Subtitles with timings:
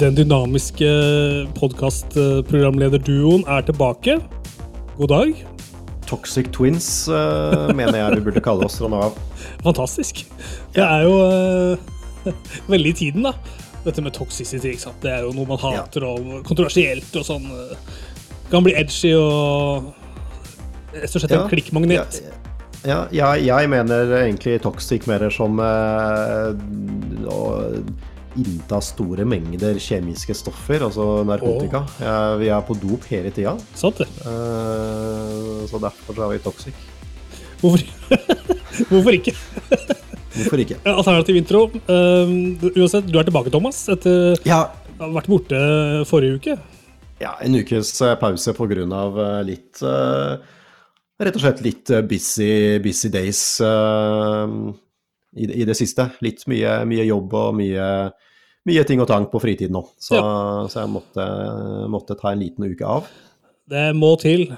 [0.00, 0.86] Den dynamiske
[1.58, 4.14] podkastprogramlederduoen er tilbake.
[4.96, 5.34] God dag.
[6.08, 9.18] Toxic Twins uh, mener jeg vi burde kalle oss fra nå av.
[9.66, 10.22] Fantastisk.
[10.72, 11.76] Det er jo uh,
[12.72, 13.34] veldig i tiden, da.
[13.84, 14.72] Dette med toxicity.
[14.72, 14.96] ikke sant?
[15.04, 16.16] Det er jo noe man hater ja.
[16.16, 17.52] og kontroversielt og sånn.
[18.48, 19.92] Kan bli edgy og
[20.96, 22.22] rett og slett en klikkmagnet.
[22.24, 22.32] Ja,
[22.88, 27.40] ja, jeg, jeg, mener egentlig toxic mer som å
[28.38, 31.82] innta store mengder kjemiske stoffer, altså narkotika.
[31.98, 32.36] Oh.
[32.40, 33.56] Vi er på dop hele tida.
[33.78, 34.06] Sant det.
[34.22, 36.84] Uh, så derfor så er vi toxic.
[37.60, 37.82] Hvorfor,
[38.90, 39.34] Hvorfor ikke?
[40.36, 40.78] Hvorfor ikke?
[40.88, 41.64] Alternativ intro.
[41.90, 44.62] Uh, uansett, du er tilbake, Thomas, etter ja.
[44.96, 45.60] å ha vært borte
[46.08, 46.56] forrige uke.
[47.20, 49.82] Ja, en ukes pause på grunn av litt
[51.20, 52.52] rett og slett litt eh, busy,
[52.84, 54.46] busy days uh,
[55.36, 56.08] i, i, det siste.
[56.24, 57.86] Litt mye, mye jobb og mye,
[58.68, 59.84] mye, ting og tang på fritiden nå.
[60.00, 60.24] Så, ja.
[60.72, 61.26] så jeg måtte,
[61.92, 63.08] måtte, ta en liten uke av.
[63.70, 64.48] Det må til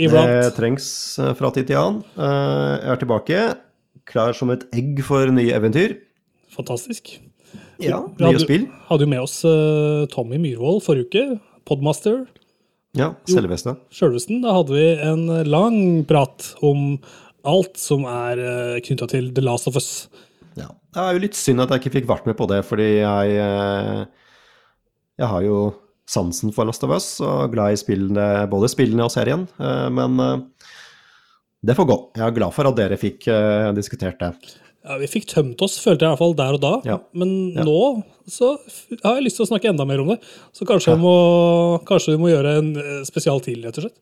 [0.00, 0.30] iblant.
[0.30, 0.86] Det trengs
[1.20, 2.00] eh, fra tid til annen.
[2.16, 3.42] Uh, jeg er tilbake,
[4.08, 5.98] klar som et egg for nye eventyr.
[6.54, 7.16] Fantastisk.
[7.82, 8.68] Ja, nye spill.
[8.88, 12.24] Hadde jo med oss uh, Tommy Myhrvold forrige uke, podmaster.
[12.94, 13.74] Ja, selveste.
[13.90, 14.38] Sjølvesten.
[14.44, 16.94] Da hadde vi en lang prat om
[17.48, 19.90] alt som er uh, eh, knytta til The Last of Us.
[20.58, 20.68] Ja.
[20.94, 23.38] Det er jo litt synd at jeg ikke fikk vært med på det, fordi jeg
[23.42, 24.04] uh,
[25.18, 25.58] Jeg har jo
[26.10, 29.46] sansen for Last of Us og glad i spillene, både spillene og serien.
[29.58, 30.18] Uh, men
[31.64, 31.96] det får gå.
[32.18, 33.24] Jeg er glad for at dere fikk
[33.72, 34.34] diskutert det.
[34.84, 36.72] Ja, Vi fikk tømt oss, følte jeg i hvert fall der og da.
[36.84, 36.98] Ja.
[37.16, 37.64] Men ja.
[37.64, 38.54] nå så
[39.02, 40.18] har jeg lyst til å snakke enda mer om det.
[40.56, 41.00] Så kanskje, ja.
[41.00, 41.14] må,
[41.88, 43.96] kanskje vi må gjøre en eh, spesial til, rett og slett.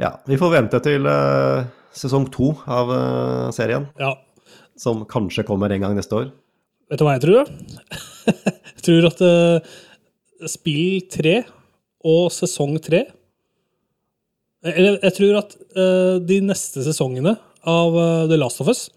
[0.00, 1.64] Ja, vi får vente til uh,
[1.96, 3.88] sesong to av uh, serien.
[4.00, 4.14] Ja.
[4.78, 6.30] Som kanskje kommer en gang neste år.
[6.92, 7.50] Vet du hva jeg tror?
[8.76, 9.74] jeg tror at uh,
[10.50, 11.42] spill tre
[12.02, 13.04] og sesong tre
[14.66, 15.52] Eller jeg tror at
[16.26, 17.94] de neste sesongene av
[18.26, 18.88] The Last of Us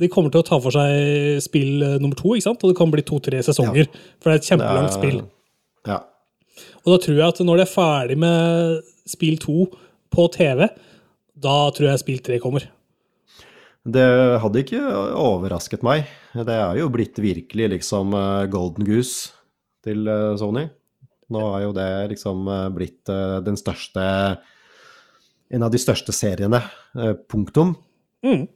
[0.00, 2.62] de kommer til å ta for seg spill eh, nummer to, ikke sant?
[2.64, 3.84] og det kan bli to-tre sesonger.
[3.84, 4.04] Ja.
[4.20, 5.18] For det er et kjempelangt spill.
[5.88, 5.98] Ja.
[6.84, 9.66] Og da tror jeg at når de er ferdig med spill to
[10.10, 10.64] på TV,
[11.40, 12.66] da tror jeg spill tre kommer.
[13.80, 14.06] Det
[14.42, 14.80] hadde ikke
[15.16, 16.08] overrasket meg.
[16.36, 19.32] Det er jo blitt virkelig liksom eh, golden goose
[19.86, 20.66] til eh, Sony.
[21.32, 23.06] Nå er jo det liksom blitt
[23.46, 24.02] den største
[25.54, 26.58] En av de største seriene.
[27.30, 27.76] Punktum.
[28.26, 28.48] Mm.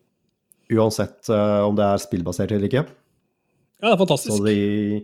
[0.75, 2.83] Uansett om det er spillbasert eller ikke.
[3.85, 4.33] Ja, det er fantastisk.
[4.33, 5.03] Så de,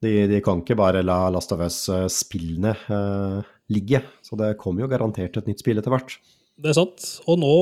[0.00, 4.00] de, de kan ikke bare la Last of Us-spillene uh, ligge.
[4.24, 6.16] Så det kommer jo garantert et nytt spill etter hvert.
[6.60, 7.06] Det er sant.
[7.30, 7.54] Og nå,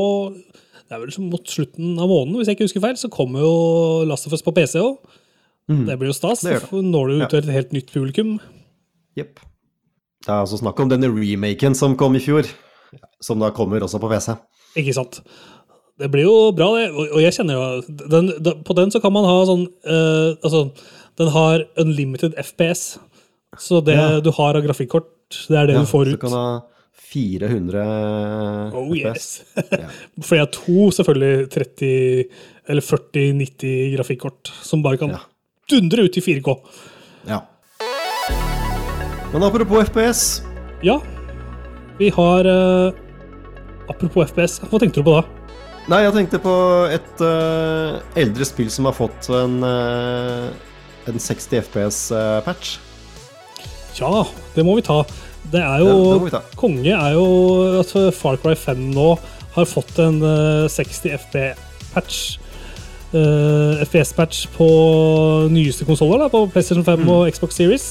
[0.88, 3.54] det er vel mot slutten av måneden, hvis jeg ikke husker feil, så kommer jo
[4.08, 4.98] Last of Us på PC òg.
[5.70, 5.86] Mm.
[5.88, 6.42] Det blir jo stas.
[6.44, 6.82] Det det.
[6.84, 8.36] Når du ut til et helt nytt publikum.
[9.18, 9.40] Jepp.
[10.22, 12.46] Det er altså snakk om denne remaken som kom i fjor,
[13.22, 14.36] som da kommer også på PC.
[14.78, 15.22] Ikke sant.
[16.00, 16.90] Det blir jo bra, det.
[16.92, 18.30] Og jeg kjenner jo den,
[18.64, 20.70] På den så kan man ha sånn uh, Altså,
[21.20, 22.96] den har unlimited FPS.
[23.60, 24.20] Så det ja.
[24.24, 25.10] du har av grafikkort,
[25.50, 26.14] det er det ja, du får ut.
[26.16, 26.46] Du kan ha
[27.10, 27.82] 400
[28.72, 29.26] oh, FPS.
[29.52, 29.66] Yes.
[30.26, 31.90] For jeg har to selvfølgelig 30
[32.72, 35.22] eller 40-90 grafikkort som bare kan ja.
[35.70, 36.56] dundre ut i 4K.
[37.28, 37.42] Ja.
[39.32, 40.42] Men apropos FPS.
[40.82, 41.00] Ja.
[41.98, 42.94] Vi har uh,
[43.90, 45.22] Apropos FPS, hva tenkte du på da?
[45.90, 46.52] Nei, jeg tenkte på
[46.94, 50.52] et uh, eldre spill som har fått en, uh,
[51.10, 52.76] en 60 FPS-patch.
[53.98, 54.22] Ja,
[54.54, 55.02] det må vi ta.
[55.50, 57.26] Det er jo det Konge er jo
[57.80, 59.08] at Far Cry 5 nå
[59.56, 62.22] har fått en uh, 60 FP-patch.
[63.12, 64.66] FPS-patch på
[65.52, 67.10] nyeste konsoller, på PlayStation 5 mm.
[67.12, 67.84] og Xbox Series.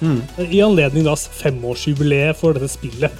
[0.00, 0.22] Mm.
[0.40, 3.12] I anledning da femårsjubileet for dette spillet.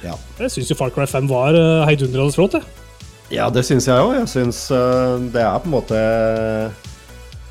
[0.00, 0.14] Ja.
[0.38, 2.56] Jeg syns jo Far Cry 5 var heidundrende flott.
[3.28, 4.14] Ja, det syns jeg òg.
[4.22, 6.86] Jeg syns uh, det er på en måte uh,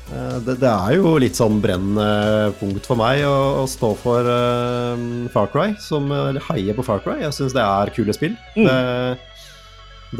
[0.08, 5.28] det, det, er jo litt sånn brennende punkt for meg å, å stå for uh,
[5.34, 6.08] Far Cry, som
[6.50, 7.18] heier på Far Cry.
[7.24, 8.36] Jeg syns det er kule spill.
[8.56, 8.68] Mm.
[8.68, 8.78] Det,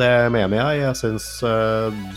[0.01, 0.83] det, mener jeg.
[0.85, 1.29] Jeg syns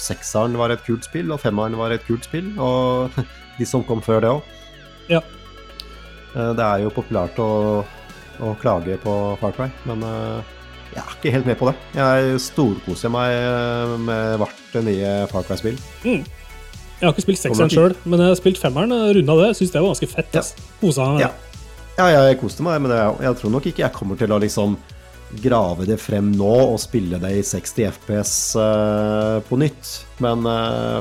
[0.03, 2.51] sekseren var et kult spill, og femmeren var et kult spill.
[2.59, 3.21] Og
[3.59, 4.57] de som kom før det òg.
[5.11, 5.19] Ja.
[6.31, 7.51] det er jo populært å,
[8.39, 10.05] å klage på Far Cry, men
[10.91, 11.75] jeg er ikke helt med på det.
[11.95, 15.77] Jeg storkoser meg eh, med hvert nye Far Cry-spill.
[16.03, 16.25] Mm.
[17.01, 18.93] Jeg har ikke spilt sekseren sjøl, men jeg har spilt femmeren.
[19.17, 19.51] Runda det.
[19.57, 20.35] Syns det var ganske fett.
[20.37, 20.43] Ja.
[20.81, 21.23] Kosa meg.
[21.25, 21.31] Ja.
[21.97, 24.77] ja, jeg koste meg men jeg, Jeg tror nok ikke jeg kommer til å liksom
[25.41, 29.91] grave det frem nå og spille det i 60 FPS uh, på nytt.
[30.21, 30.99] Men, uh,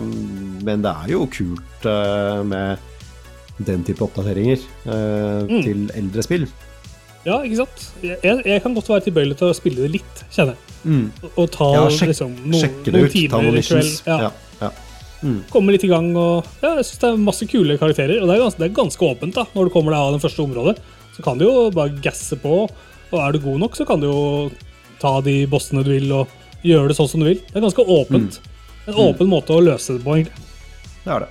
[0.65, 2.79] men, det er jo kult uh, med
[3.61, 4.57] den type oppdateringer
[4.89, 5.59] eh, Mm.
[5.67, 6.47] til eldre spill.
[7.27, 7.83] Ja, ikke sant?
[8.01, 11.11] Jeg, jeg, kan godt være tilbøyelig til å spille det litt, kjenner jeg.
[11.21, 13.59] Og- Og ta Ja, sjek, liksom, noen, noen ut, timer i kveld.
[13.59, 14.03] missions.
[14.07, 14.31] Ja.
[14.63, 14.71] Ja,
[15.21, 15.35] ja.
[15.53, 16.11] Komme litt i gang.
[16.17, 18.21] og ja, Jeg syns det er masse kule karakterer.
[18.23, 20.23] Og det er, ganske, det er ganske åpent da, når du kommer deg av det
[20.25, 20.77] første området.
[21.17, 22.63] Så kan du jo bare gasse på,
[23.11, 24.23] og er du god nok, så kan du jo
[25.03, 27.43] ta de bossene du vil, og gjøre det sånn som du vil.
[27.51, 28.41] Det er ganske åpent.
[28.89, 30.49] En åpen måte å løse det på, egentlig.
[31.05, 31.31] Det er det.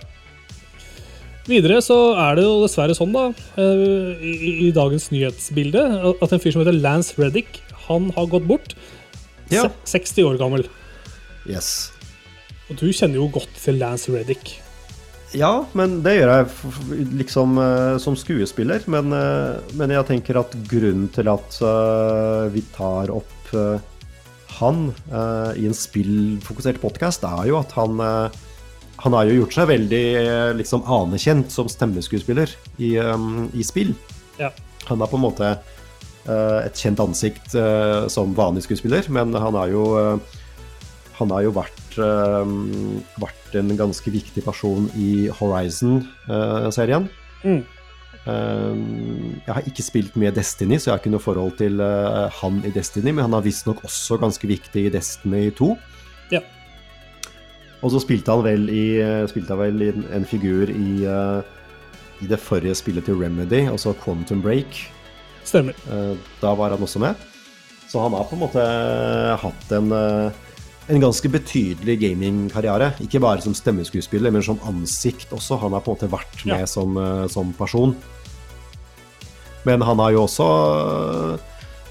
[1.50, 1.98] Videre så
[2.28, 5.82] er det jo dessverre sånn, da, eh, i, i dagens nyhetsbilde,
[6.12, 8.76] at en fyr som heter Lance Reddick, han har gått bort.
[9.50, 9.66] Ja.
[9.90, 10.68] 60 år gammel.
[11.50, 11.90] Yes.
[12.70, 14.60] Og du kjenner jo godt til Lance Reddick.
[15.38, 18.82] Ja, men det gjør jeg liksom eh, som skuespiller.
[18.90, 23.28] Men, eh, men jeg tenker at grunnen til at eh, vi tar opp
[24.60, 24.90] han
[25.58, 27.98] i en spillfokusert podkast, er jo at han
[29.00, 30.04] Han har jo gjort seg veldig
[30.60, 33.96] liksom anerkjent som stemmeskuespiller i, i spill.
[34.38, 34.52] Ja.
[34.92, 35.54] Han er på en måte
[36.28, 37.56] et kjent ansikt
[38.12, 39.88] som vanlig skuespiller, men han har jo
[41.20, 42.54] han har jo vært, eh,
[43.22, 47.10] vært en ganske viktig person i Horizon-serien.
[47.44, 47.62] Mm.
[48.28, 52.60] jeg har ikke spilt mye Destiny, så jeg har ikke noe forhold til uh, han
[52.68, 55.70] i Destiny, men han er visstnok også ganske viktig i Destiny 2.
[56.36, 56.44] Ja.
[57.80, 61.40] Og så spilte han vel i, eh, han vel i en, en figur i, uh,
[62.20, 64.84] i det forrige spillet til Remedy, altså Quantum Break.
[65.50, 65.74] Stemmer.
[65.90, 67.16] Eh, Da var han også med.
[67.90, 68.64] Så han har på en måte
[69.42, 70.32] hatt en, eh,
[70.90, 72.94] en ganske betydelig gamingkarriere.
[73.06, 75.60] Ikke bare som stemmeskuespiller, men som ansikt også.
[75.62, 76.66] Han har på en måte vært med Ja.
[76.66, 77.96] som, eh, som person.
[79.66, 80.48] Men han har jo også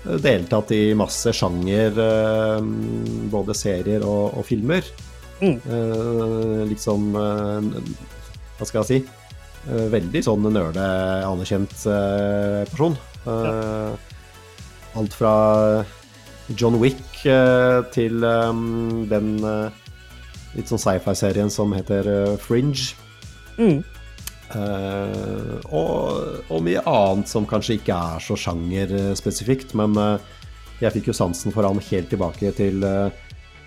[0.08, 2.60] eh, deltatt i masse sjanger, eh,
[3.30, 4.82] både serier og, og filmer.
[5.40, 5.60] Mm.
[6.68, 9.04] Liksom Hva skal jeg si?
[9.68, 10.82] Veldig sånn nerde,
[11.22, 11.76] anerkjent
[12.72, 12.96] person.
[13.24, 13.92] Ja.
[14.96, 15.84] Alt fra
[16.56, 18.62] John Wick eh, til eh,
[19.10, 19.84] den eh,
[20.56, 22.94] litt sånn sci-fi-serien som heter eh, Fringe.
[23.58, 23.82] Mm.
[24.48, 30.14] Uh, og, og mye annet som kanskje ikke er så sjangerspesifikt, men uh,
[30.80, 33.12] jeg fikk jo sansen for han helt tilbake til uh,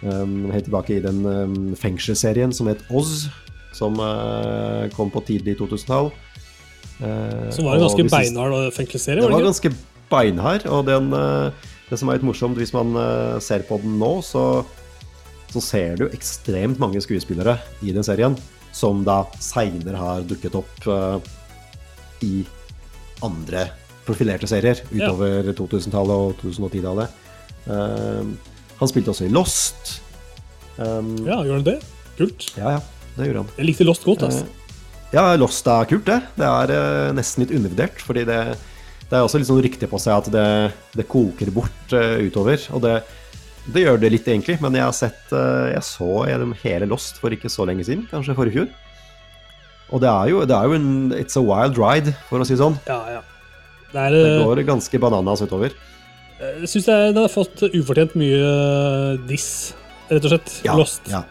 [0.02, 3.28] um, Helt tilbake i den um, fengselsserien som het Oz,
[3.78, 3.94] som
[4.98, 6.10] kom på tidlig 2000-tall.
[7.02, 9.22] Eh, Som var en ganske beinhard fengselsserie.
[9.22, 9.72] det var ganske
[10.10, 11.14] beinhard, og den,
[11.92, 14.64] det som er litt morsomt, hvis man eh, ser på den nå, så,
[15.52, 18.38] så ser du ekstremt mange skuespillere i den serien,
[18.72, 21.18] som da seinere har dukket opp uh,
[22.24, 22.46] i
[23.28, 23.66] andre
[24.08, 25.10] profilerte serier Ja.
[25.12, 27.18] utover 2000-tallet og 2010-tallet.
[27.68, 28.32] Uh,
[28.80, 29.98] han spilte også i Lost.
[30.80, 31.76] Um, Ja, gjør han det?
[32.18, 32.48] Kult.
[32.56, 32.80] ja, ja,
[33.18, 33.52] det gjorde han.
[33.60, 34.24] Jeg likte Lost godt.
[34.30, 34.48] altså.
[35.12, 36.22] Ja, Lost er kult, det.
[36.40, 38.00] Det er eh, nesten litt undervurdert.
[38.08, 38.40] Fordi det,
[39.12, 40.46] det er også litt sånn rykte på seg at det,
[40.96, 42.62] det koker bort uh, utover.
[42.72, 42.94] Og det,
[43.76, 44.56] det gjør det litt, egentlig.
[44.64, 48.06] Men jeg har sett uh, Jeg så gjennom hele Lost for ikke så lenge siden,
[48.12, 48.72] kanskje forrige fjor.
[49.92, 52.56] Og det er jo, det er jo en It's a wild ride, for å si
[52.56, 52.80] det sånn.
[52.88, 53.22] Ja, ja.
[53.92, 55.76] Det er, Det eh, går ganske bananas utover.
[56.40, 59.50] jeg syns den har fått ufortjent mye diss,
[60.08, 60.54] rett og slett.
[60.64, 61.04] Ja, Lost.
[61.12, 61.26] Ja.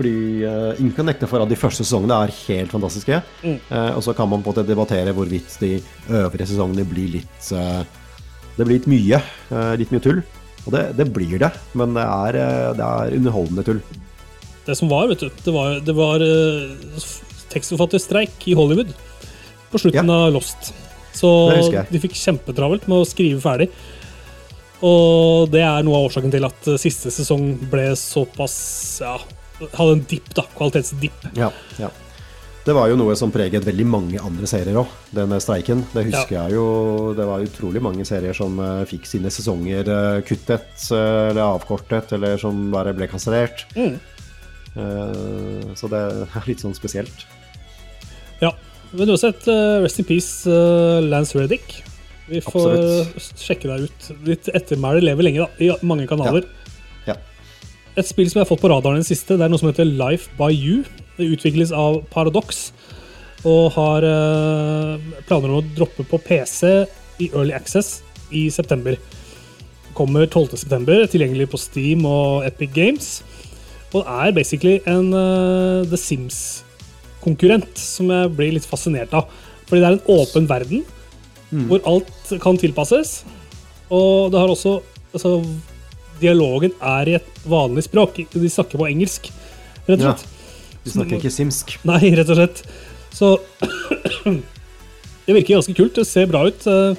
[0.00, 0.12] Fordi
[0.48, 3.18] uh, ingen kan nekte for at de første sesongene er helt fantastiske.
[3.44, 3.58] Mm.
[3.68, 5.74] Uh, og så kan man på en måte debattere hvorvidt de
[6.08, 7.82] øvrige sesongene blir litt uh,
[8.56, 9.18] Det blir litt mye.
[9.52, 10.22] eh, litt mye tull.
[10.66, 12.38] Og det, det blir det, men det er,
[12.76, 13.78] det er underholdende tull.
[14.66, 17.06] Det som var, vet du, det var, det var uh,
[17.52, 18.92] tekstforfatterstreik i Hollywood
[19.70, 20.18] på slutten Ja.
[20.26, 20.72] av Lost.
[21.16, 21.30] Så
[21.92, 23.70] de fikk kjempetravelt med å skrive ferdig.
[24.84, 28.56] Og det er noe av årsaken til at siste sesong ble såpass
[29.04, 29.16] ja,
[29.72, 30.46] Hadde en dipp, da.
[30.56, 31.26] Kvalitetsdipp.
[31.36, 31.50] Ja,
[31.80, 31.90] ja.
[32.60, 35.80] Det var jo noe som preget veldig mange andre serier òg, denne streiken.
[35.94, 36.64] Det husker jeg jo.
[37.16, 42.12] Det var utrolig mange serier som eh, fikk sine sesonger eh, kuttet eh, eller avkortet,
[42.18, 43.64] eller som bare ble kansellert.
[43.74, 43.96] Mm.
[45.74, 47.24] Så det er litt sånn spesielt.
[48.38, 48.52] Ja.
[48.92, 49.48] Men uansett,
[49.82, 50.60] rest in peace,
[51.02, 51.80] Lance Reddick.
[52.30, 53.42] Vi får Absolutt.
[53.42, 54.08] sjekke deg ut.
[54.28, 56.46] Ditt ettermæle lever lenge, da, i mange kanaler.
[56.46, 56.59] Ja.
[57.98, 59.70] Et spill som jeg har fått på radaren i det siste, det er noe som
[59.70, 60.84] heter Life by You.
[61.16, 62.70] Det utvikles av Paradox
[63.48, 66.68] og har uh, planer om å droppe på PC
[67.24, 68.00] i Early Access
[68.36, 68.98] i september.
[69.96, 73.10] Kommer 12.9, tilgjengelig på Steam og Epic Games.
[73.96, 79.32] Og er basically en uh, The Sims-konkurrent som jeg blir litt fascinert av.
[79.66, 80.86] Fordi det er en åpen verden
[81.50, 83.24] hvor alt kan tilpasses.
[83.90, 84.76] Og det har også
[85.12, 85.40] altså,
[86.20, 88.20] Dialogen er i et vanlig språk.
[88.32, 89.30] De snakker på engelsk,
[89.88, 90.16] rett og Ja.
[90.84, 91.78] de snakker ikke simsk.
[91.88, 92.62] Nei, rett og slett.
[93.12, 93.32] Så
[95.26, 95.94] det virker ganske kult.
[95.98, 96.66] Det ser bra ut.
[96.66, 96.94] Eh,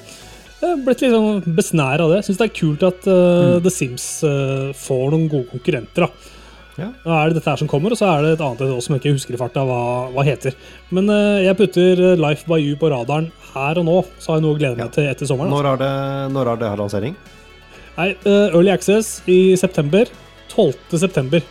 [0.62, 2.20] Jeg er blitt litt sånn besnær av det.
[2.22, 6.06] Syns det er kult at eh, The Sims uh, får noen gode konkurrenter.
[6.06, 6.30] da.
[6.78, 6.86] Ja.
[7.02, 8.94] Da er det dette her som kommer, og så er det et annet et som
[8.94, 9.80] jeg ikke husker i farta hva,
[10.14, 10.54] hva heter.
[10.94, 13.26] Men uh, jeg putter Life by You på radaren
[13.56, 14.92] her og nå, så har jeg noe å glede meg Ja.
[14.94, 15.50] til etter sommeren.
[15.52, 15.90] Når er det,
[16.32, 17.18] når er det her lansering?
[17.96, 20.08] Nei, eh, Early Access i september.
[20.52, 20.98] 12.
[21.00, 21.42] september.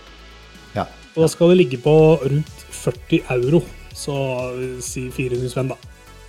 [0.76, 0.86] Ja.
[1.16, 1.94] Og da skal det ligge på
[2.24, 3.62] rundt 40 euro.
[3.94, 4.16] Så
[4.56, 5.78] eh, si 400 spenn, da.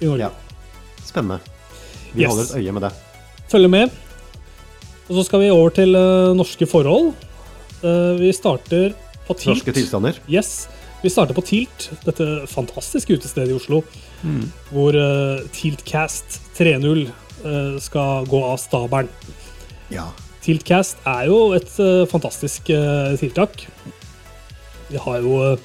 [0.02, 0.28] I Norge.
[0.28, 0.30] ja.
[1.04, 1.40] Spennende.
[2.12, 2.28] Vi Yes.
[2.30, 2.92] holder et øye med det.
[3.50, 3.90] Følg med.
[5.08, 7.12] Og så skal vi over til uh, norske forhold.
[7.82, 8.92] Uh, vi starter
[9.26, 9.48] på Tilt.
[9.56, 10.18] Norske tilstander.
[10.30, 10.68] Yes.
[11.02, 13.80] Vi starter på Tilt, dette fantastiske utestedet i Oslo.
[14.70, 19.08] Hvor uh, Tiltcast 3.0 eh, skal gå av stabelen.
[19.92, 20.08] Ja.
[20.42, 23.66] Tiltcast er jo et uh, fantastisk uh, tiltak.
[24.88, 25.56] Vi har jo uh,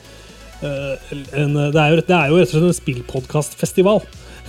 [0.62, 4.04] en, det, er jo det er jo rett og slett en spillpodkastfestival.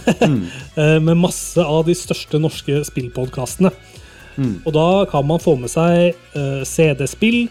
[0.08, 0.44] Mm.
[1.04, 3.72] med masse av de største norske spillpodkastene.
[4.38, 6.14] Og da kan man få med seg
[6.70, 7.48] CD-spill,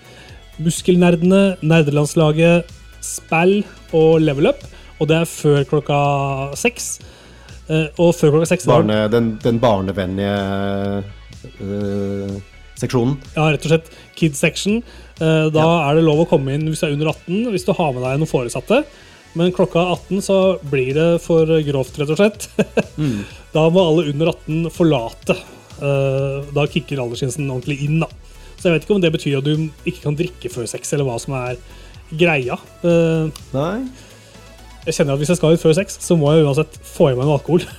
[0.63, 2.71] Muskelnerdene, Nerdelandslaget,
[3.03, 3.59] Spell
[3.91, 4.63] og Level Up.
[4.97, 5.99] Og det er før klokka
[6.57, 6.87] seks.
[7.67, 11.03] Og før klokka seks Barne, den, den barnevennlige
[11.61, 12.37] øh,
[12.77, 13.17] seksjonen.
[13.35, 14.79] Ja, rett og slett Kids Section.
[15.19, 17.73] Eh, Da er det lov å komme inn hvis du er under 18, hvis du
[17.77, 18.83] har med deg noen foresatte.
[19.37, 20.37] Men klokka 18 så
[20.71, 22.47] blir det for grovt, rett og slett.
[23.53, 25.35] Da må alle under 18 forlate.
[25.81, 28.09] Eh, Da kicker aldersgrensen ordentlig inn, da.
[28.57, 31.05] Så jeg vet ikke om det betyr at du ikke kan drikke før sex, eller
[31.05, 31.57] hva som er
[32.17, 32.57] greia.
[32.87, 33.85] Eh, Nei.
[34.87, 37.17] Jeg kjenner at hvis jeg skal ut før sex, så må jeg uansett få i
[37.17, 37.67] meg noe alkohol.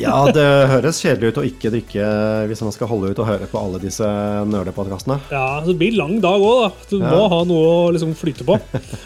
[0.00, 2.04] Ja, det høres kjedelig ut å ikke drikke
[2.48, 4.06] hvis man skal holde ut og høre på alle disse
[4.48, 5.18] nerdepodkastene.
[5.28, 6.68] Ja, det blir lang dag òg, da.
[6.88, 7.10] Du Ja.
[7.10, 8.56] må ha noe å liksom flyte på.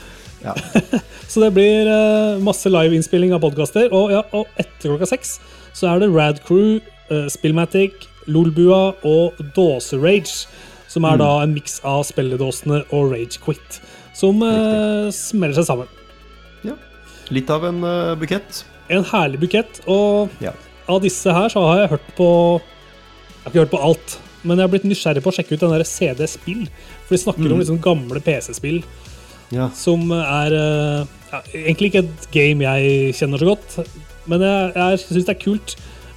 [0.45, 0.53] Ja.
[1.33, 3.89] Så det blir eh, masse liveinnspilling av podkaster.
[3.97, 5.39] Og, ja, og etter klokka seks
[5.73, 10.45] så er det Rad Crew, uh, Spillmatic, Lolbua og Dåse-Rage.
[10.93, 13.81] Som er da en miks av spilledåsene og Rage Quit.
[14.15, 15.89] Som uh, smeller seg sammen.
[17.35, 18.63] Litt av en uh, bukett.
[18.93, 19.81] En herlig bukett.
[19.91, 20.53] Og Ja.
[20.89, 22.29] av disse her så har jeg hørt på
[22.61, 25.61] Jeg har ikke hørt på alt, men jeg har blitt nysgjerrig på å sjekke ut
[25.65, 26.63] den der CD Spill.
[27.07, 28.83] For de snakker om liksom gamle PC-spill
[29.53, 29.67] Ja.
[29.77, 33.77] som er eh, ja, egentlig ikke et game jeg kjenner så godt.
[34.27, 35.75] Men jeg, jeg syns det er kult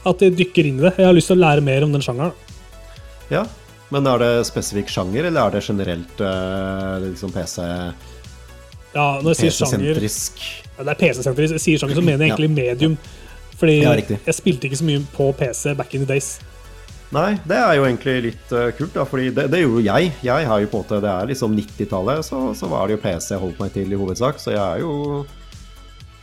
[0.07, 0.93] at de dykker inn i det.
[1.01, 2.31] Jeg har lyst til å lære mer om den sjangeren.
[3.33, 3.43] ja.
[3.89, 7.61] Men er det spesifikk sjanger, eller er det generelt øh, liksom PC,
[8.91, 10.01] Ja, når jeg sier sjanger?
[10.77, 11.47] Ja, Det er PC-senter.
[11.47, 12.97] Jeg sier sjanger, så mener jeg egentlig medium.
[13.57, 16.37] Fordi Ja, jeg spilte ikke så mye på PC back in the days.
[17.15, 20.11] Nei, det er jo egentlig litt uh, kult, da, fordi det, det gjorde jo jeg.
[20.27, 23.31] Jeg har jo på måte, Det er liksom 90-tallet, så, så var det jo PC
[23.31, 24.41] jeg holdt meg til i hovedsak.
[24.43, 25.25] Så jeg er jo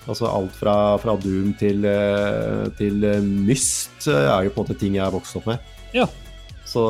[0.05, 4.77] Altså alt fra, fra Doom til, øh, til øh, Myst er jo på en måte
[4.77, 5.57] ting jeg har vokst opp med.
[5.95, 6.05] Ja.
[6.69, 6.83] Så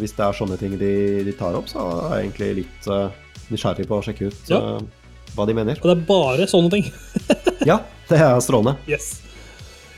[0.00, 3.12] hvis det er sånne ting de, de tar opp, så er jeg egentlig litt uh,
[3.52, 4.58] nysgjerrig på å sjekke ut Ja.
[4.58, 4.82] øh,
[5.38, 5.78] hva de mener.
[5.80, 6.90] Og det er bare sånne ting.
[7.68, 8.78] Ja, det er strålende.
[8.88, 9.18] Yes.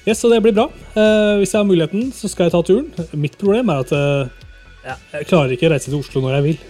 [0.02, 0.64] yes, Så det blir bra.
[0.96, 2.88] Uh, hvis jeg har muligheten, så skal jeg ta turen.
[3.20, 4.48] Mitt problem er at uh,
[4.80, 6.64] ja, jeg klarer ikke å reise til Oslo når jeg vil.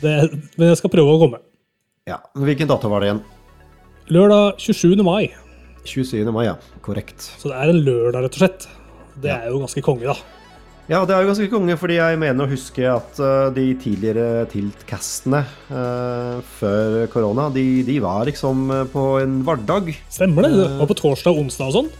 [0.00, 0.14] Det,
[0.54, 1.42] men jeg skal prøve å komme.
[2.08, 3.22] Ja, Hvilken dato var det igjen?
[4.14, 5.02] Lørdag 27.
[5.04, 5.26] mai.
[5.84, 6.30] 27.
[6.30, 6.54] mai, ja.
[6.86, 7.26] Korrekt.
[7.42, 8.68] Så det er en lørdag, rett og slett.
[9.18, 10.35] Det er jo ganske konge, da.
[10.86, 14.44] Ja, det er jo ganske konge, fordi jeg mener å huske at eh, de tidligere
[14.52, 19.90] Tilt-castene eh, før korona, de, de var liksom eh, på en hverdag.
[20.14, 20.52] Stemmer det?
[20.78, 21.90] Var på torsdag og onsdag og sånn.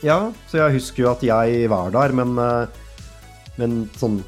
[0.00, 0.18] Ja,
[0.48, 2.32] så jeg husker jo at jeg var der, men,
[3.60, 4.22] men sånn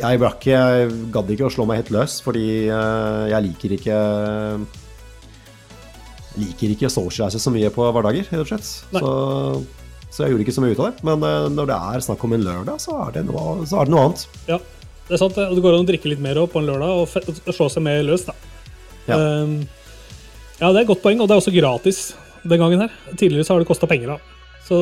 [0.00, 3.98] Jeg ikke Jeg gadd ikke å slå meg helt løs, fordi jeg liker ikke
[6.40, 8.70] Liker ikke å socialize så mye på hverdager, rett og slett.
[8.96, 9.04] Nei.
[9.04, 9.83] Så,
[10.14, 11.04] så jeg gjorde ikke så mye ut av det.
[11.08, 13.88] Men eh, når det er snakk om en lørdag, så er det noe, så er
[13.88, 14.26] det noe annet.
[14.46, 14.60] Ja,
[15.08, 15.34] det er sant.
[15.34, 15.62] det.
[15.64, 18.28] Går an å drikke litt mer på en lørdag og og slå seg mer løs,
[18.28, 18.36] da.
[19.08, 19.18] Ja.
[19.18, 19.56] Um,
[20.60, 22.04] ja, det er et godt poeng, og det er også gratis
[22.44, 22.94] den gangen her.
[23.10, 24.46] Tidligere så har det kosta penger, da.
[24.64, 24.78] Så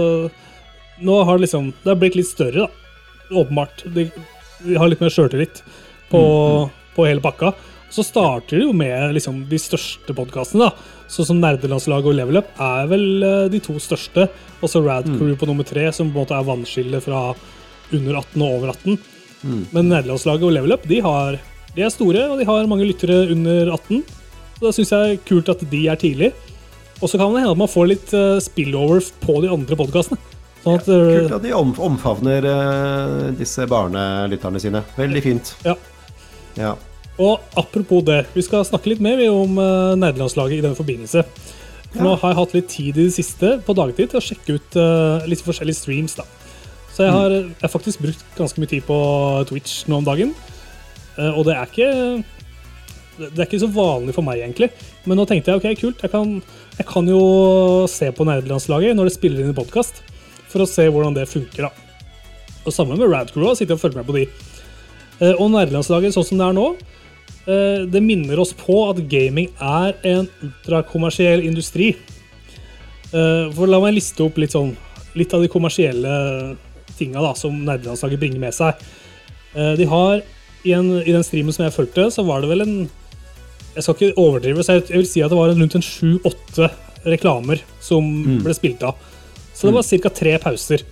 [1.03, 3.35] nå har det liksom Det har blitt litt større, da.
[3.41, 3.87] Åpenbart.
[3.97, 4.11] De,
[4.63, 5.63] de har litt mer sjøltillit
[6.13, 6.23] på,
[6.93, 7.55] på hele pakka.
[7.93, 11.02] Så starter det jo med liksom, de største podkastene, da.
[11.13, 14.29] Sånn som Nerdelandslaget og Level Up er vel eh, de to største.
[14.63, 17.33] Og så Rad Crew på nummer tre, som på en måte er vannskillet fra
[17.93, 18.99] under 18 og over 18.
[19.75, 21.37] Men Nederlandslaget og Level Up de, har,
[21.75, 24.01] de er store, og de har mange lyttere under 18.
[24.57, 26.31] Så det syns jeg er kult at de er tidlig.
[27.03, 30.21] Og så kan det hende at man får litt eh, spillover på de andre podkastene.
[30.63, 32.49] Sånn at eh, Kult at de omfavner
[33.37, 34.85] disse barnelytterne sine.
[34.97, 35.53] Veldig fint.
[35.67, 35.77] Ja.
[36.57, 36.73] Ja.
[37.23, 41.25] Og apropos det, vi skal snakke litt mer om uh, nederlandslaget i den forbindelse.
[41.93, 44.57] For Nå har jeg hatt litt tid i det siste på dagtid til å sjekke
[44.57, 46.17] ut uh, litt forskjellige streams.
[46.19, 46.27] da.
[46.93, 48.99] Så jeg har, jeg har faktisk brukt ganske mye tid på
[49.49, 50.33] Twitch nå om dagen.
[51.19, 51.91] Uh, og det er ikke
[53.21, 54.71] det er ikke så vanlig for meg, egentlig.
[55.05, 56.39] Men nå tenkte jeg ok, kult, jeg kan,
[56.79, 57.21] jeg kan jo
[57.91, 60.01] se på nederlandslaget når det spiller inn i podkast,
[60.49, 61.69] for å se hvordan det funker.
[61.69, 61.71] da.
[62.65, 64.25] Og Sammen med Radcrew har sitter og følger med på de.
[65.21, 66.67] Uh, Og nederlandslaget sånn som det er nå,
[67.91, 71.93] det minner oss på at gaming er en ultrakommersiell industri.
[73.13, 74.75] Eh, For la meg liste opp litt, sånn,
[75.19, 76.13] litt av de kommersielle
[76.97, 78.79] tinga da, som nerdelandslaget bringer med seg.
[79.57, 80.23] Eh, De har,
[80.65, 82.77] i, en, I den streamen som jeg fulgte, så var det vel en
[83.75, 86.71] Jeg skal ikke overdrive, så jeg, vil si at det var rundt en sju-åtte
[87.09, 88.05] reklamer som
[88.45, 88.99] ble spilt av.
[89.57, 90.11] Så det var ca.
[90.13, 90.83] tre pauser.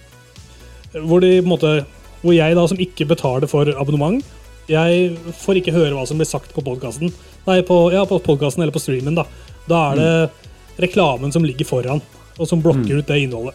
[0.95, 1.85] Hvor, de, måte,
[2.23, 4.25] hvor jeg, da, som ikke betaler for abonnement,
[4.71, 7.11] jeg får ikke høre hva som blir sagt på podkasten.
[7.47, 9.19] Nei, på, ja, på podkasten eller på streamen.
[9.19, 9.27] Da
[9.71, 12.00] Da er det reklamen som ligger foran,
[12.39, 13.55] og som blokker ut det innholdet.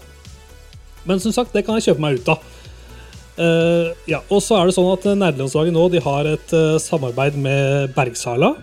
[1.06, 2.44] Men som sagt, det kan jeg kjøpe meg ut av.
[3.36, 7.36] Uh, ja, og så er det sånn at Nerdelandslaget nå de har et uh, samarbeid
[7.36, 8.54] med Bergsala,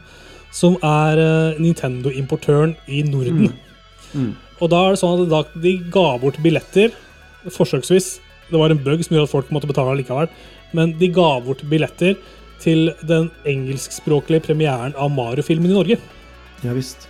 [0.55, 3.53] som er uh, Nintendo-importøren i Norden.
[4.63, 6.95] Og da er det sånn at da, de ga bort billetter,
[7.53, 8.15] forsøksvis.
[8.49, 10.31] Det var en bug som gjorde at folk måtte betale likevel.
[10.77, 12.17] Men de ga bort billetter
[12.63, 15.99] til den engelskspråklige premieren av Mario-filmen i Norge.
[16.63, 17.09] Ja visst.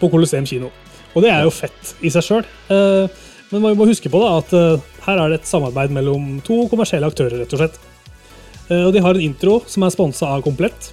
[0.00, 0.72] På Colosseum kino.
[1.14, 2.46] Og det er jo fett i seg sjøl.
[3.48, 6.66] Men vi må huske på da, at eh, her er det et samarbeid mellom to
[6.68, 7.78] kommersielle aktører, rett og slett.
[8.68, 10.90] Eh, Og de har en intro som er sponsa av Komplett.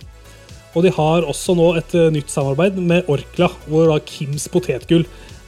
[0.75, 5.03] Og de har også nå et eh, nytt samarbeid med Orkla, hvor da Kims potetgull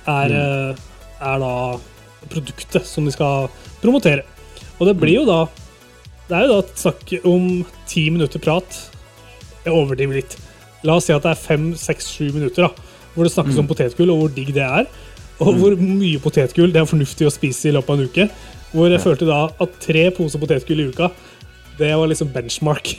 [0.07, 0.83] er, mm.
[1.31, 1.53] er da
[2.27, 3.47] produktet som de skal
[3.79, 4.27] promotere.
[4.77, 5.45] Og det blir jo da
[6.27, 7.43] Det er jo da snakk om
[7.87, 8.79] ti minutter prat.
[9.63, 10.35] Jeg overdriver litt.
[10.87, 12.71] La oss si at det er fem, seks, sju minutter da,
[13.15, 14.89] hvor det snakkes om potetgull og hvor digg det er.
[15.43, 18.27] Og hvor mye potetgull det er fornuftig å spise i løpet av en uke.
[18.73, 21.09] Hvor jeg følte da at tre poser potetgull i uka,
[21.79, 22.95] det var liksom benchmark.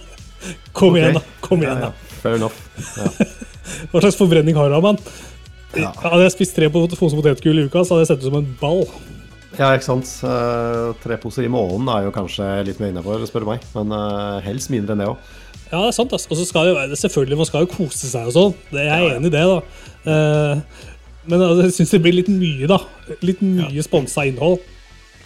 [0.76, 1.22] Kom igjen, da.
[1.44, 1.92] Kom igjen, da.
[1.92, 2.18] ja.
[2.22, 2.56] Fair enough.
[2.96, 3.10] Ja.
[3.92, 5.00] Hva slags forbrenning har du, mann?
[5.76, 5.90] Ja.
[6.00, 8.50] Hadde jeg spist tre poser potetgull i uka, så hadde jeg sett ut som en
[8.60, 8.86] ball.
[9.58, 10.10] Ja, ikke sant.
[10.24, 13.66] Uh, tre poser i måneden er jo kanskje litt mer innafor, spør du meg.
[13.76, 15.30] Men uh, helst mindre enn det òg.
[15.70, 16.14] Ja, det er sant.
[16.14, 16.30] Altså.
[16.30, 18.58] Og så skal jo selvfølgelig, man skal jo kose seg og sånn.
[18.76, 19.60] Jeg er enig i det, da.
[20.04, 20.90] Uh,
[21.30, 22.82] men altså, jeg syns det blir litt mye, da.
[23.24, 24.60] Litt mye sponsa innhold.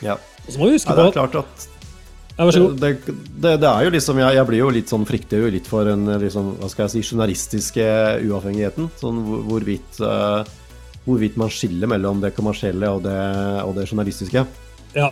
[0.05, 0.19] Ja.
[0.47, 1.69] Og så må vi huske ja, det på er klart at
[2.39, 2.91] ja, det,
[3.43, 5.89] det, det er jo liksom jeg, jeg blir jo litt sånn frykter jo litt for
[5.89, 7.87] den liksom, hva skal jeg si, journalistiske
[8.29, 8.87] uavhengigheten.
[9.01, 10.53] Sånn hvorvidt, eh,
[11.09, 13.19] hvorvidt man skiller mellom det kommersielle og det,
[13.65, 14.45] og det journalistiske.
[14.95, 15.11] Ja.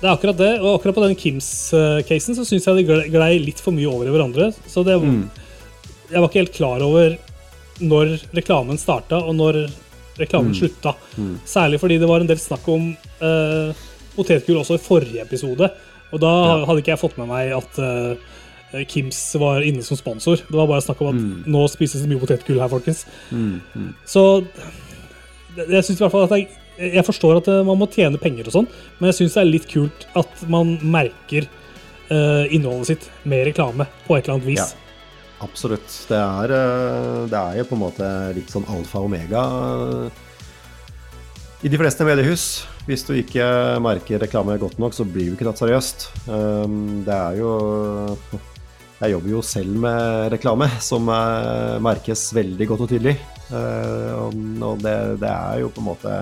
[0.00, 0.52] Det er akkurat det.
[0.60, 4.12] Og akkurat på den Kims-casen så syns jeg de glei- litt for mye over i
[4.14, 4.50] hverandre.
[4.68, 4.98] Så det,
[6.10, 7.16] jeg var ikke helt klar over
[7.80, 9.64] når reklamen starta, og når
[10.20, 10.92] reklamen slutta.
[11.48, 12.90] Særlig fordi det var en del snakk om
[13.22, 13.72] uh,
[14.14, 15.70] potetgull også i forrige episode.
[16.12, 16.64] Og da Ja.
[16.68, 20.36] hadde ikke jeg fått med meg at uh, Kims var inne som sponsor.
[20.36, 23.04] Det var bare snakk om at nå spises det mye potetgull her, folkens.
[24.06, 24.70] Så det-
[25.56, 26.48] jeg synes i hvert fall at jeg,
[26.98, 29.50] jeg forstår at eh, man må tjene penger og sånn, men jeg syns det er
[29.50, 31.46] litt kult at man merker
[32.10, 34.62] uh, innholdet sitt med reklame på et eller annet vis.
[34.62, 34.80] Ja.
[35.44, 35.96] Absolutt.
[36.08, 39.42] Det er, eh, det er jo på en måte litt sånn alfa og omega
[41.64, 42.46] i de fleste mediehus.
[42.84, 43.44] Hvis du ikke
[43.80, 46.08] merker reklame godt nok, så blir du ikke tatt seriøst.
[46.28, 47.52] Det er jo
[49.04, 53.16] Jeg jobber jo selv med reklame, som eh, merkes veldig godt og tydelig.
[53.52, 56.14] Eh, og- det, det er jo på en måte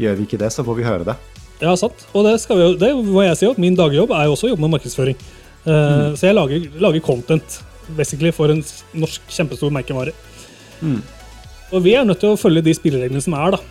[0.00, 1.14] Gjør vi ikke det, så får vi høre det.
[1.62, 2.02] Ja, sant.
[2.12, 4.48] Og det, skal vi, jo- det må jeg si at min dagjobb er jo også
[4.48, 5.16] å jobbe med markedsføring.
[5.64, 6.12] Mm.
[6.20, 7.56] Så jeg lager, lager content
[7.96, 8.60] basically for en
[8.92, 10.12] norsk kjempestor merkevare.
[11.72, 13.62] Og vi er nødt til å følge de spillereglene som er, da.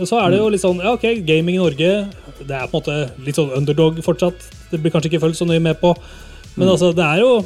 [0.00, 1.90] Og så er det jo litt sånn, ja ok, gaming i Norge,
[2.48, 2.96] det er på en måte
[3.28, 4.48] litt sånn underdog fortsatt.
[4.72, 5.92] Det blir kanskje ikke fulgt så nøye med på.
[6.56, 7.44] Men altså, det er jo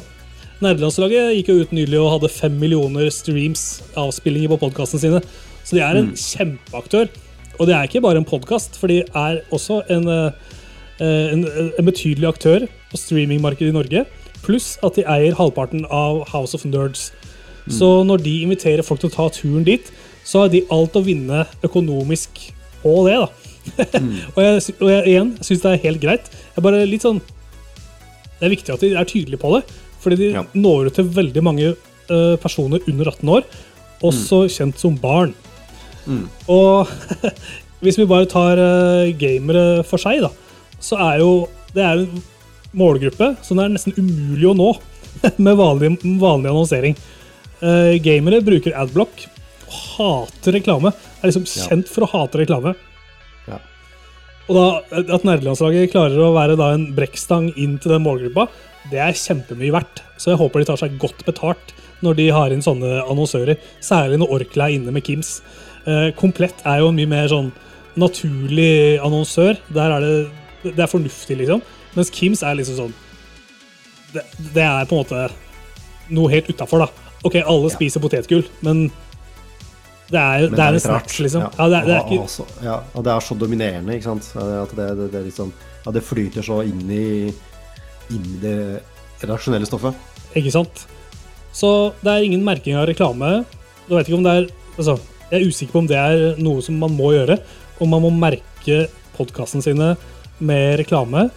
[0.59, 5.21] Nerdelandslaget gikk jo ut nylig og hadde fem millioner streams avspillinger på podkastene sine.
[5.63, 7.07] Så de er en kjempeaktør.
[7.59, 11.87] Og det er ikke bare en podkast, for de er også en, eh, en, en
[11.87, 14.03] betydelig aktør på streamingmarkedet i Norge.
[14.43, 17.09] Pluss at de eier halvparten av House of Nerds.
[17.69, 19.91] Så når de inviterer folk til å ta turen dit,
[20.25, 22.49] så har de alt å vinne økonomisk
[22.81, 23.19] på det.
[23.19, 23.29] da.
[24.35, 26.31] og, jeg, og jeg igjen syns det er helt greit.
[26.55, 27.21] Jeg bare litt sånn
[28.39, 29.63] Det er viktig at de er tydelige på det,
[29.99, 30.43] fordi de Ja.
[30.55, 31.73] når ut til veldig mange
[32.09, 33.43] uh, personer under 18 år,
[34.01, 35.33] også kjent som barn.
[36.49, 36.87] Og
[37.83, 40.31] hvis vi bare tar uh, gamere for seg, da,
[40.79, 41.31] så er jo
[41.75, 42.23] det er en
[42.73, 44.69] målgruppe som det er nesten umulig å nå
[45.45, 46.95] med vanlig, vanlig annonsering.
[47.61, 49.25] Uh, gamere bruker adblock,
[49.69, 50.93] hater reklame.
[51.21, 51.67] Er liksom Ja.
[51.67, 52.73] kjent for å hate reklame.
[54.49, 54.55] Ja.
[54.55, 58.47] Og da, at nerdelandslaget klarer å være da en brekkstang inn til den målgruppa,
[58.89, 60.01] det er kjempemye verdt.
[60.17, 63.59] Så jeg håper de tar seg godt betalt når de har inn sånne annonsører.
[63.83, 65.39] Særlig når Orkla er inne med Kims.
[65.85, 67.51] Eh, Komplett er jo en mye mer sånn
[67.99, 69.59] naturlig annonsør.
[69.75, 70.15] Der er det,
[70.63, 71.61] det er fornuftig, liksom.
[71.93, 72.97] Mens Kims er liksom sånn
[74.13, 74.23] Det,
[74.55, 75.27] det er på en måte
[76.09, 77.09] noe helt utafor, da.
[77.27, 78.87] Ok, alle spiser potetgull, men
[80.09, 81.15] det er, jo det er en rart.
[81.21, 81.41] liksom.
[81.41, 81.49] Ja.
[81.59, 84.29] Ja, det, er- det er ja, og det er så dominerende, ikke sant.
[84.35, 85.51] At det, det, det, er liksom,
[85.93, 87.03] det flyter så inn i,
[88.09, 88.55] inn i det
[89.21, 89.93] redaksjonelle stoffet.
[90.37, 90.85] Ikke sant?
[91.53, 91.69] Så
[92.01, 93.43] det er ingen merking av reklame.
[93.87, 96.61] Jeg vet ikke om det er altså, Jeg er usikker på om det er noe
[96.65, 97.37] som man må gjøre.
[97.81, 99.91] Om man må merke podkastene sine
[100.39, 101.27] med reklame.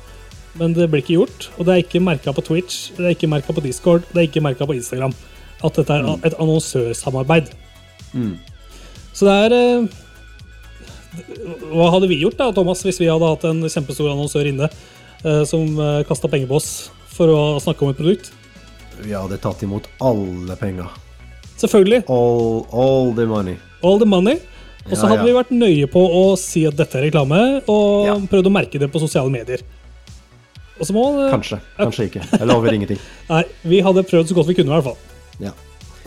[0.60, 1.50] Men det blir ikke gjort.
[1.58, 4.28] Og det er ikke merka på Twitch, det er ikke merka på Discord, det er
[4.28, 5.14] ikke merka på Instagram.
[5.64, 7.52] At dette er et annonsørsamarbeid.
[8.12, 8.34] Mm.
[9.12, 9.98] Så det er eh,
[11.72, 15.42] Hva hadde vi gjort da, Thomas, hvis vi hadde hatt en kjempestor annonsør inne eh,
[15.48, 16.70] som uh, kasta penger på oss
[17.12, 18.30] for å snakke om et produkt?
[19.02, 20.88] Vi hadde tatt imot alle penga.
[21.60, 22.04] Selvfølgelig.
[22.10, 23.58] All, all the money.
[23.84, 24.38] All the money.
[24.88, 25.28] Og så Ja, hadde ja.
[25.28, 27.38] vi vært nøye på å si at dette er reklame,
[27.70, 28.16] og Ja.
[28.18, 29.62] prøvd å merke det på sosiale medier.
[30.90, 32.22] Må eh, Kanskje, kanskje ikke.
[32.26, 32.98] Jeg lover ingenting.
[33.30, 34.98] Nei, vi hadde prøvd så godt vi kunne, i hvert fall.
[35.38, 35.52] Ja.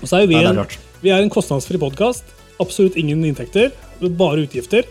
[0.02, 0.60] Og så er jo vi, en,
[1.06, 2.28] vi er en kostnadsfri podkast.
[2.64, 3.72] Absolutt ingen inntekter,
[4.16, 4.86] bare utgifter.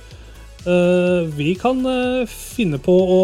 [0.64, 3.20] Eh, vi kan eh, finne på å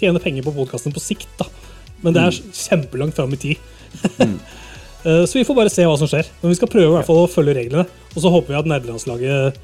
[0.00, 1.46] tjene penger på podkasten på sikt, da.
[2.04, 2.52] Men det er Mm.
[2.52, 3.56] kjempelangt fram i tid.
[5.04, 6.24] Eh, så vi får bare se hva som skjer.
[6.40, 7.82] Men vi skal prøve i hvert fall å følge reglene.
[8.16, 9.58] Og så håper vi at nerdelandslaget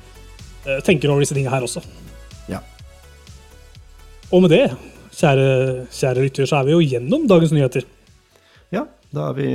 [0.84, 1.80] tenker over disse tingene her også.
[2.52, 2.58] Ja.
[4.36, 4.66] Og med det,
[5.16, 5.46] kjære,
[5.96, 7.86] kjære lytter, så er vi jo gjennom dagens nyheter.
[8.70, 8.84] ja,
[9.16, 9.48] da har vi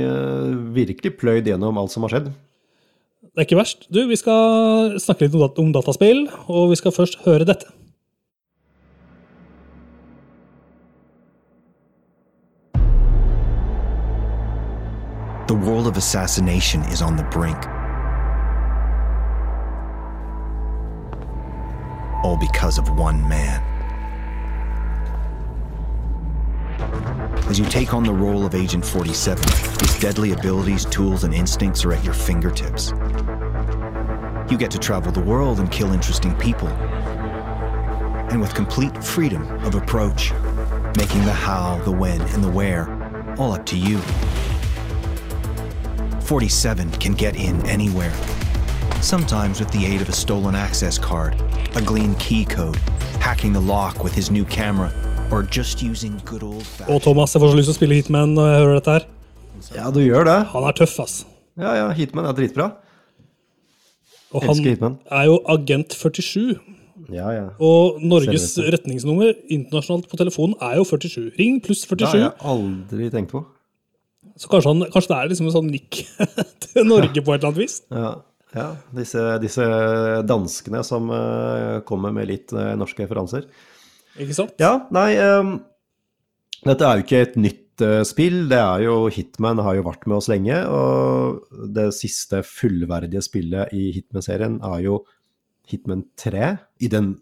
[0.74, 2.32] virkelig pløyd gjennom alt som har skjedd.
[3.36, 3.82] Det er ikke verst.
[3.94, 7.68] Du, vi skal snakke litt om, dat om dataspill, og vi skal først høre dette.
[15.52, 17.60] The world of assassination is on the brink.
[22.24, 23.60] All because of one man.
[27.48, 29.42] As you take on the role of Agent 47,
[29.80, 32.92] his deadly abilities, tools, and instincts are at your fingertips.
[34.48, 36.68] You get to travel the world and kill interesting people.
[38.30, 40.32] And with complete freedom of approach,
[40.96, 42.86] making the how, the when, and the where
[43.38, 43.98] all up to you.
[46.20, 48.12] 47 can get in anywhere.
[49.00, 51.34] Sometimes with the aid of a stolen access card,
[51.74, 52.76] a glean key code,
[53.20, 54.92] hacking the lock with his new camera,
[55.32, 57.02] or just using good old Og fashioned.
[57.02, 59.06] Thomas, jeg får så lyst til å spille Hitman når jeg hører dette her.
[59.74, 60.40] Ja, du gjør det.
[60.54, 61.24] Han er tøff, ass.
[61.58, 62.70] Ja, ja, Hitman er dritbra.
[64.34, 64.96] Og han Hitman.
[65.10, 66.56] er jo agent 47.
[67.12, 67.44] Ja, ja.
[67.62, 68.76] Og Norges Selvete.
[68.76, 71.36] retningsnummer internasjonalt på telefonen er jo 47.
[71.38, 72.00] Ring pluss 47.
[72.00, 73.44] Det har jeg aldri tenkt på.
[74.36, 76.00] Så kanskje, han, kanskje det er liksom en sånn nikk
[76.66, 77.78] til Norge på et eller annet vis.
[77.94, 78.10] Ja,
[78.56, 79.68] ja disse, disse
[80.28, 83.46] danskene som uh, kommer med litt uh, norske referanser.
[84.20, 84.56] Ikke sant?
[84.60, 85.58] Ja, nei um,
[86.64, 87.65] Dette er jo ikke et nytt
[88.08, 88.46] spill.
[88.50, 90.56] Det er jo Hitman har jo vært med oss lenge.
[90.70, 91.42] Og
[91.74, 95.00] det siste fullverdige spillet i Hitman-serien er jo
[95.70, 96.50] Hitman 3.
[96.80, 97.14] I den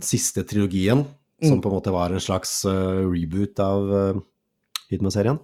[0.00, 1.04] siste trilogien,
[1.42, 4.20] som på en måte var en slags eh, reboot av eh,
[4.92, 5.40] Hitman-serien.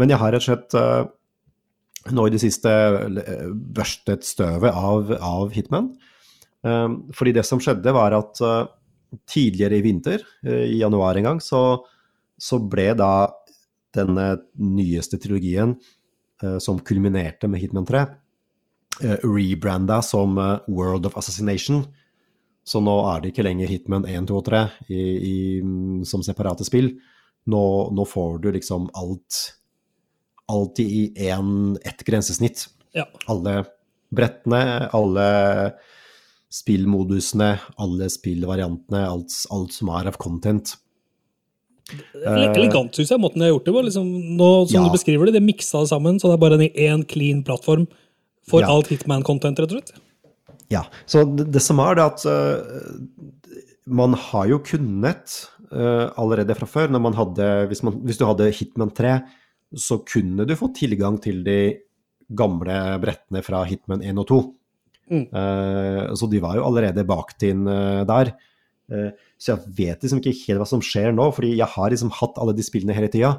[0.00, 5.14] Men jeg har rett og slett eh, nå i det siste eh, børstet støvet av,
[5.20, 5.92] av Hitman.
[6.64, 8.66] Fordi det som skjedde, var at eh,
[9.30, 11.84] tidligere i vinter, eh, i januar en gang, så,
[12.38, 13.28] så ble da
[13.94, 14.28] denne
[14.60, 15.76] nyeste trilogien,
[16.42, 18.04] eh, som kulminerte med Hitman 3,
[19.04, 21.84] uh, rebranda som eh, World of Assassination.
[22.64, 26.24] Så nå er det ikke lenger Hitman 1, 2 og 3 i, i, mm, som
[26.24, 26.94] separate spill.
[27.50, 29.42] Nå, nå får du liksom alt
[30.48, 32.66] alltid i én, ett grensesnitt.
[32.92, 33.06] Ja.
[33.26, 33.64] Alle
[34.14, 35.28] brettene, alle
[36.52, 40.76] spillmodusene, alle spillvariantene, alt, alt som er av content.
[41.92, 43.82] Ele- Elegant, syns jeg, måten de har gjort det på.
[43.88, 44.06] Liksom,
[44.38, 44.84] nå, som Ja.
[44.88, 47.86] du beskriver det, det miksa det sammen, så det er bare en én clean plattform
[48.48, 48.68] for Ja.
[48.72, 49.92] alt Hitman-content, rett og slett.
[50.70, 52.98] Ja, så det, det som er det at uh,
[53.86, 58.24] man har jo kunnet uh, allerede fra før, når man hadde, hvis, man, hvis du
[58.24, 59.22] hadde Hitman 3,
[59.76, 61.58] så kunne du få tilgang til de
[62.34, 64.40] gamle brettene fra Hitman 1 og 2.
[65.10, 65.26] Mm.
[65.34, 68.32] Uh, så de var jo allerede bakt inn eh, der.
[68.92, 72.12] Eh, så jeg vet liksom ikke helt hva som skjer nå, fordi jeg har liksom
[72.18, 73.36] hatt alle de spillene hele tida.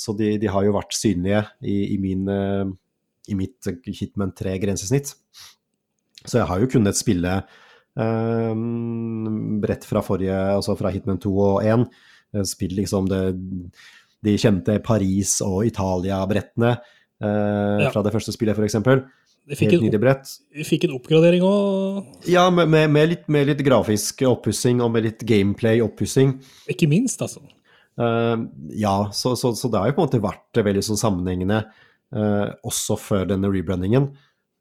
[0.00, 2.70] så de, de har jo vært synlige i, i min, eh,
[3.28, 5.12] i mitt Hitman 3-grensesnitt.
[6.24, 8.54] Så jeg har jo kunnet spille eh,
[9.62, 11.86] brett fra forrige, altså fra Hitman 2 og 1.
[12.48, 13.22] Spill liksom det,
[14.24, 18.78] de kjente Paris- og Italia-brettene eh, fra det første spillet, f.eks.
[19.48, 20.30] Helt en, nydelig brett.
[20.52, 24.92] vi fikk en oppgradering òg, Ja, med, med, med, litt, med litt grafisk oppussing og
[24.92, 26.34] med litt gameplay-oppussing.
[26.68, 27.40] ikke minst, altså.
[27.98, 28.44] Uh,
[28.78, 31.62] ja, så, så, så det har jo på en måte vært veldig sånn sammenhengende
[32.14, 34.12] uh, også før denne rebrandingen,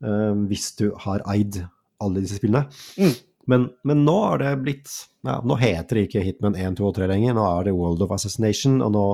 [0.05, 1.59] uh, hvis du har eid
[2.01, 2.65] alle disse spillene.
[2.97, 3.13] Mm.
[3.47, 4.89] Men, men nå har det blitt
[5.23, 8.03] ja, Nå heter det ikke Hitman 1, 2 og 3 lenger, nå er det World
[8.03, 8.81] of Assassination.
[8.83, 9.05] Og nå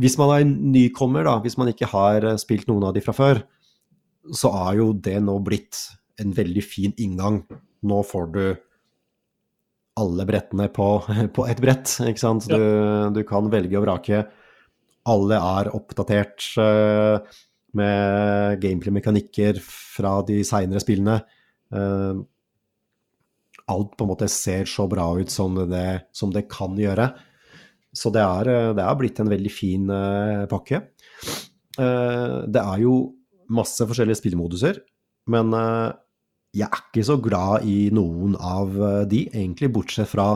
[0.00, 3.16] Hvis man er en nykommer, da, hvis man ikke har spilt noen av de fra
[3.16, 3.40] før,
[4.28, 5.78] så er jo det nå blitt
[6.20, 7.42] en veldig fin inngang.
[7.86, 8.42] Nå får du
[10.00, 10.88] alle brettene på,
[11.36, 12.48] på ett brett, ikke sant.
[12.48, 12.60] Du,
[13.14, 14.24] du kan velge og vrake.
[15.10, 17.20] Alle er oppdatert uh,
[17.76, 21.20] med gameplay-mekanikker fra de seinere spillene.
[21.72, 22.20] Uh,
[23.70, 27.12] alt på en måte ser så bra ut som det, som det kan gjøre.
[27.94, 30.78] Så det er, eh, det er blitt en veldig fin uh, pakke.
[31.80, 32.92] Det er jo
[33.50, 34.80] masse forskjellige spillemoduser,
[35.30, 35.90] men eh,
[36.56, 40.30] jeg er ikke så glad i noen av eh, de, egentlig, bortsett fra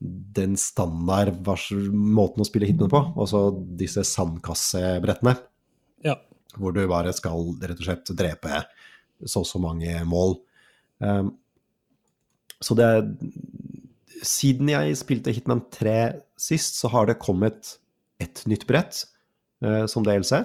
[0.00, 1.42] den standard
[1.92, 5.36] måten å spille hitene på, altså disse sandkassebrettene,
[6.06, 6.16] Ja.
[6.56, 8.62] hvor du bare skal rett og slett drepe
[9.28, 10.38] så og så mange mål.
[10.98, 11.34] Um,
[12.60, 13.04] så det er
[14.20, 17.78] Siden jeg spilte Hitman 3 sist, så har det kommet
[18.20, 19.06] et nytt brett
[19.64, 20.42] uh, som DLC.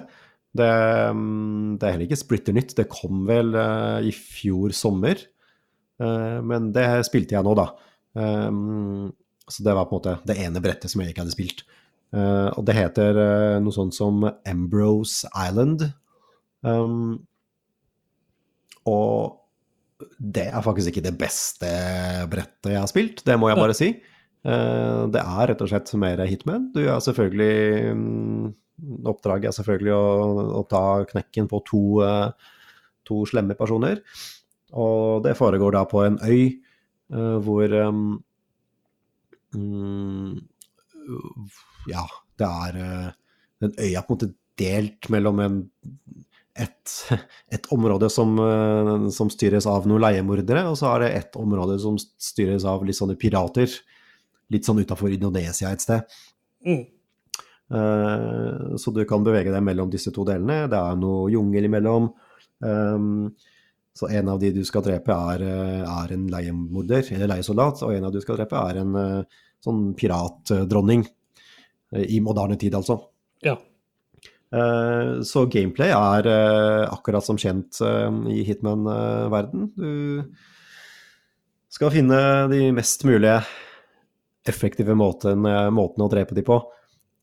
[0.56, 0.72] Det,
[1.16, 5.20] mm, det er heller ikke splitter nytt, det kom vel uh, i fjor sommer.
[6.00, 7.70] Uh, men det spilte jeg nå, da.
[8.16, 9.12] Um,
[9.46, 11.64] så det var på en måte det ene brettet som jeg ikke hadde spilt.
[12.14, 13.18] Uh, og det heter
[13.62, 15.88] noe sånt som Ambrose Island.
[16.66, 17.24] Um,
[18.86, 19.42] og
[20.20, 21.70] det er faktisk ikke det beste
[22.30, 23.88] brettet jeg har spilt, det må jeg bare si.
[24.46, 26.68] Det er rett og slett mer hitman.
[26.74, 30.06] Du er selvfølgelig mm, Oppdraget er selvfølgelig å,
[30.60, 32.52] å ta knekken på to, eh,
[33.08, 34.02] to slemme personer.
[34.76, 38.18] Og det foregår da på en øy eh, hvor um,
[41.88, 42.02] Ja,
[42.36, 42.74] det er
[43.62, 45.60] Den øya på en måte delt mellom en
[46.56, 46.92] et,
[47.52, 48.32] et område som,
[49.12, 52.96] som styres av noen leiemordere, og så er det et område som styres av litt
[52.96, 53.68] sånne pirater.
[54.52, 56.16] Litt sånn utafor Indonesia et sted.
[56.64, 56.86] Mm.
[57.66, 60.66] Eh, så du kan bevege deg mellom disse to delene.
[60.70, 62.08] Det er noe jungel imellom.
[62.62, 63.34] Um,
[63.96, 67.94] så en av de du skal drepe, er, eh, er en leiemorder, eller leiesoldat, og
[67.94, 69.22] en av de du skal drepe, er en eh,
[69.64, 71.06] sånn piratdronning.
[71.96, 72.96] I moderne tid, altså.
[73.46, 73.52] Ja.
[74.50, 76.26] Så gameplay er
[76.90, 77.78] akkurat som kjent
[78.26, 79.68] i Hitman-verden.
[79.78, 80.24] Du
[81.70, 82.18] skal finne
[82.50, 83.38] de mest mulige
[84.50, 86.58] effektive måten, måtene å drepe de på.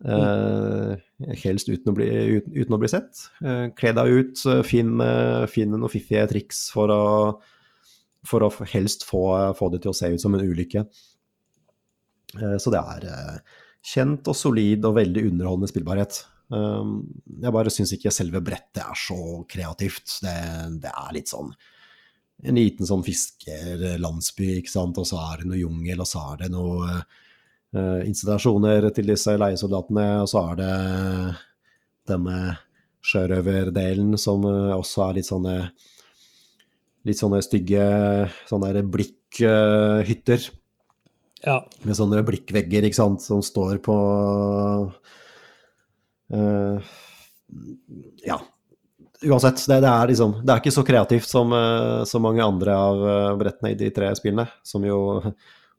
[0.04, 0.98] Eh,
[1.40, 3.24] helst uten å bli, uten, uten å bli sett.
[3.40, 4.98] Uh, Kle deg ut, eh, finn,
[5.48, 7.04] finn noen fiffige triks for å,
[8.28, 9.24] for å helst få,
[9.56, 10.86] få det til å se ut som en ulykke.
[12.36, 13.42] Uh, Så det er
[13.84, 16.24] kjent og solid og veldig underholdende spillbarhet.
[16.54, 20.20] Jeg bare syns ikke selve brettet er så kreativt.
[20.22, 20.34] Det,
[20.84, 21.50] det er litt sånn
[22.44, 26.42] en liten sånn fiskerlandsby, ikke sant, og så er det noe jungel, og så er
[26.44, 26.98] det noe
[27.74, 30.74] installasjoner til disse leiesoldatene, og så er det
[32.10, 32.38] denne
[33.04, 35.58] sjørøverdelen som eh, også er litt sånne
[37.04, 37.86] litt sånne stygge
[38.48, 40.46] sånne blikkhytter
[41.44, 41.58] ja.
[41.84, 43.98] med sånne blikkvegger, ikke sant, som står på
[46.32, 46.94] uh,
[48.24, 48.40] Ja.
[49.24, 52.78] Uansett, det, det, er liksom Det er ikke så kreativt som uh, så mange andre
[52.80, 55.02] av uh, brettene i de tre spillene, som jo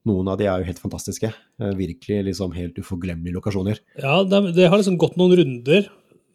[0.05, 1.31] Noen av de er jo helt fantastiske.
[1.33, 3.81] Eh, virkelig liksom helt uforglemmelige lokasjoner.
[4.03, 5.89] Ja, det, har liksom gått noen runder,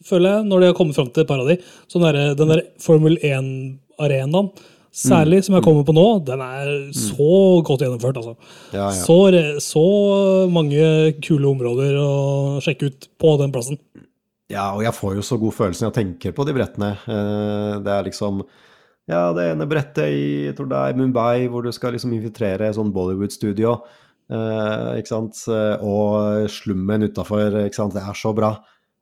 [0.05, 1.60] føler jeg, når de har kommet fram til et par av de.
[1.91, 4.49] Sånn der, den der Formel 1-arenaen,
[4.89, 8.34] særlig, som jeg kommer på nå, den er så godt gjennomført, altså.
[8.73, 8.95] Ja, ja.
[8.97, 9.19] Så,
[9.62, 9.84] så
[10.49, 12.10] mange kule områder å
[12.65, 13.77] sjekke ut på den plassen.
[14.49, 16.95] Ja, og jeg får jo så god følelse når jeg tenker på de brettene.
[17.05, 18.41] Eh, Det er liksom
[19.10, 22.67] Ja, det ene brettet i jeg tror det er Mumbai, hvor du skal liksom infiltrere
[22.69, 23.80] et sånn Bollywood-studio.
[24.30, 25.39] eh, ikke sant?
[25.50, 27.93] Eh, Og slummen utafor, ikke sant.
[27.95, 28.52] Det er så bra.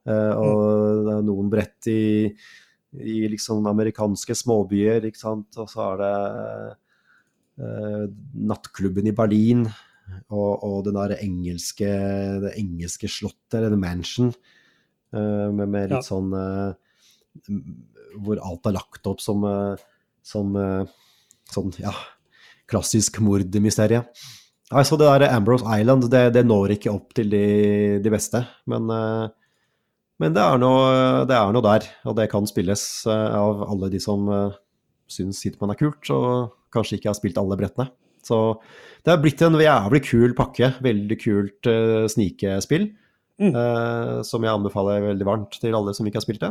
[0.08, 2.32] Eh, Og det er noen brett i,
[3.04, 5.58] i liksom amerikanske småbyer, ikke sant.
[5.60, 6.14] Og så er det
[7.60, 8.06] eh,
[8.48, 9.66] nattklubben i Berlin.
[10.32, 11.90] Og, og det der engelske,
[12.46, 14.32] det engelske slottet, eller Mansion.
[15.12, 16.06] Eh, med, med litt Ja.
[16.08, 16.72] sånn eh,
[18.24, 19.44] hvor alt er lagt opp som,
[20.28, 20.90] som eh,
[21.54, 21.94] sånn, ja,
[22.68, 24.04] klassisk mordmysterie.
[24.68, 27.44] Nei, så det der Ambrose Island, det, det når ikke opp til de,
[28.04, 28.44] de beste.
[28.68, 29.30] Men, eh,
[30.20, 33.92] men det, er noe, det er noe der, og det kan spilles eh, av alle
[33.94, 34.28] de som
[35.08, 37.88] syns Hitman er kult, og kanskje ikke har spilt alle brettene.
[38.28, 38.38] Så
[39.06, 40.74] det har blitt en jævlig kul pakke.
[40.84, 42.90] Veldig kult uh, snikespill.
[43.54, 46.50] eh, som jeg anbefaler veldig varmt til alle som ikke har spilt det.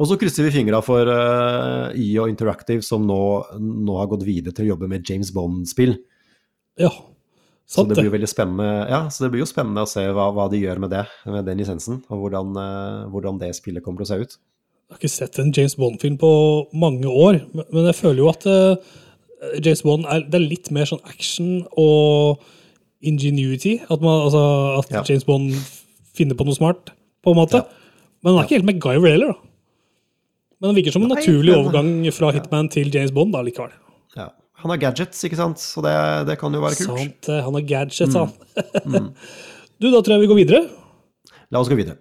[0.00, 3.18] Og så krysser vi fingra for uh, EO Interactive, som nå,
[3.60, 5.98] nå har gått videre til å jobbe med James Bond-spill.
[6.80, 6.88] Ja,
[7.68, 8.06] Så sant det det.
[8.06, 10.80] blir veldig spennende Ja, så det blir jo spennende å se hva, hva de gjør
[10.80, 14.20] med det, med den lisensen, og hvordan, uh, hvordan det spillet kommer til å se
[14.24, 14.38] ut.
[14.88, 16.32] Jeg har ikke sett en James Bond-film på
[16.72, 18.76] mange år, men- jeg føler jo at eh,
[19.64, 22.42] James Bond er, det er litt mer sånn action og
[23.02, 23.78] ingenuity.
[23.90, 24.42] At, man, altså,
[24.82, 25.02] at Ja.
[25.08, 25.54] James Bond
[26.14, 26.92] finner på noe smart,
[27.24, 27.62] på en måte.
[27.62, 27.64] Ja.
[28.22, 29.48] Men han er ikke helt MacGyver heller, da.
[30.62, 33.32] Men det virker som en Nei, naturlig overgang fra Hitman til James Bond.
[33.34, 33.72] da, likevel.
[34.14, 34.28] Ja.
[34.62, 35.92] Han har gadgets, ikke sant, så det,
[36.28, 37.00] det kan jo være kult.
[37.02, 38.30] Sant, eh, han har gadgets, han.
[38.86, 39.08] Mm.
[39.82, 40.60] du, da tror jeg vi går videre.
[41.50, 41.98] La oss gå videre.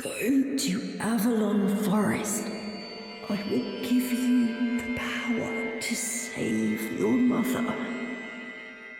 [0.00, 0.10] Go
[0.56, 2.46] to Avalon Forest.
[3.28, 7.74] I will give you the power to save your mother.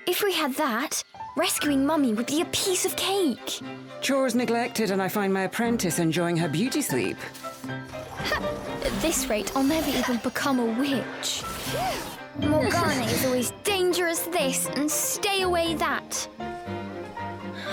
[0.07, 1.03] If we had that,
[1.37, 3.61] rescuing Mummy would be a piece of cake.
[4.01, 7.16] Chores neglected, and I find my apprentice enjoying her beauty sleep.
[8.85, 11.43] At this rate, I'll never even become a witch.
[12.38, 16.29] Morgana is always dangerous this and stay away that.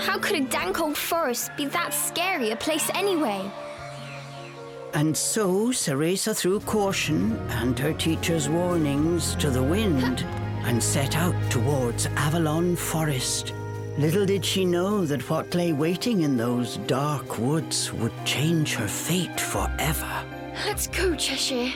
[0.00, 3.50] How could a dank old forest be that scary a place anyway?
[4.94, 10.24] And so Ceresa threw caution and her teacher's warnings to the wind
[10.64, 13.52] and set out towards Avalon Forest.
[13.98, 18.86] Little did she know that what lay waiting in those dark woods would change her
[18.86, 20.24] fate forever.
[20.66, 21.72] Let's go, Cheshire.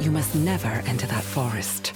[0.00, 1.92] You must never enter that forest.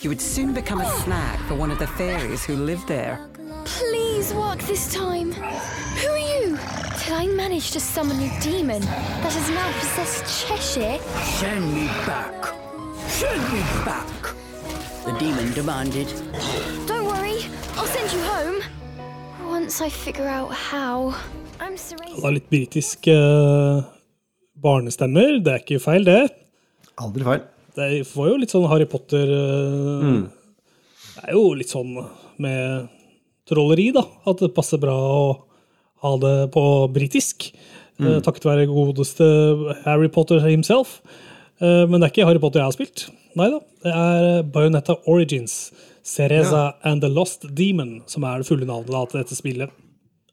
[0.00, 3.28] You would soon become a snack for one of the fairies who live there.
[3.64, 5.32] Please work this time.
[5.32, 6.58] Who are you?
[7.04, 10.98] Did I manage to summon a demon that has now possessed Cheshire?
[11.38, 12.46] Send me back!
[13.08, 14.34] Send me back!
[15.04, 16.08] The demon demanded.
[16.86, 17.38] Don't worry,
[17.76, 18.58] I'll send you home.
[19.46, 21.14] Once I figure out how.
[21.60, 22.26] I'm Cereza.
[22.26, 23.84] er litt britiske eh,
[24.64, 25.38] barnestemmer.
[25.44, 26.22] Det er ikke feil, det.
[27.00, 27.44] Aldri feil.
[27.76, 30.08] Det var jo litt sånn Harry Potter eh,
[31.14, 31.92] Det er jo litt sånn
[32.42, 32.88] med
[33.48, 34.06] trolleri, da.
[34.30, 35.24] At det passer bra å
[36.04, 36.64] ha det på
[36.94, 37.50] britisk.
[38.00, 39.28] eh, takket være godeste
[39.84, 41.00] Harry Potter himself.
[41.62, 43.04] Eh, men det er ikke Harry Potter jeg har spilt.
[43.38, 43.60] Nei da.
[43.84, 45.58] Det er Bayonetta Origins.
[46.04, 49.70] Cereza and the Lost Demon, som er det fulle navnet da, til dette spillet.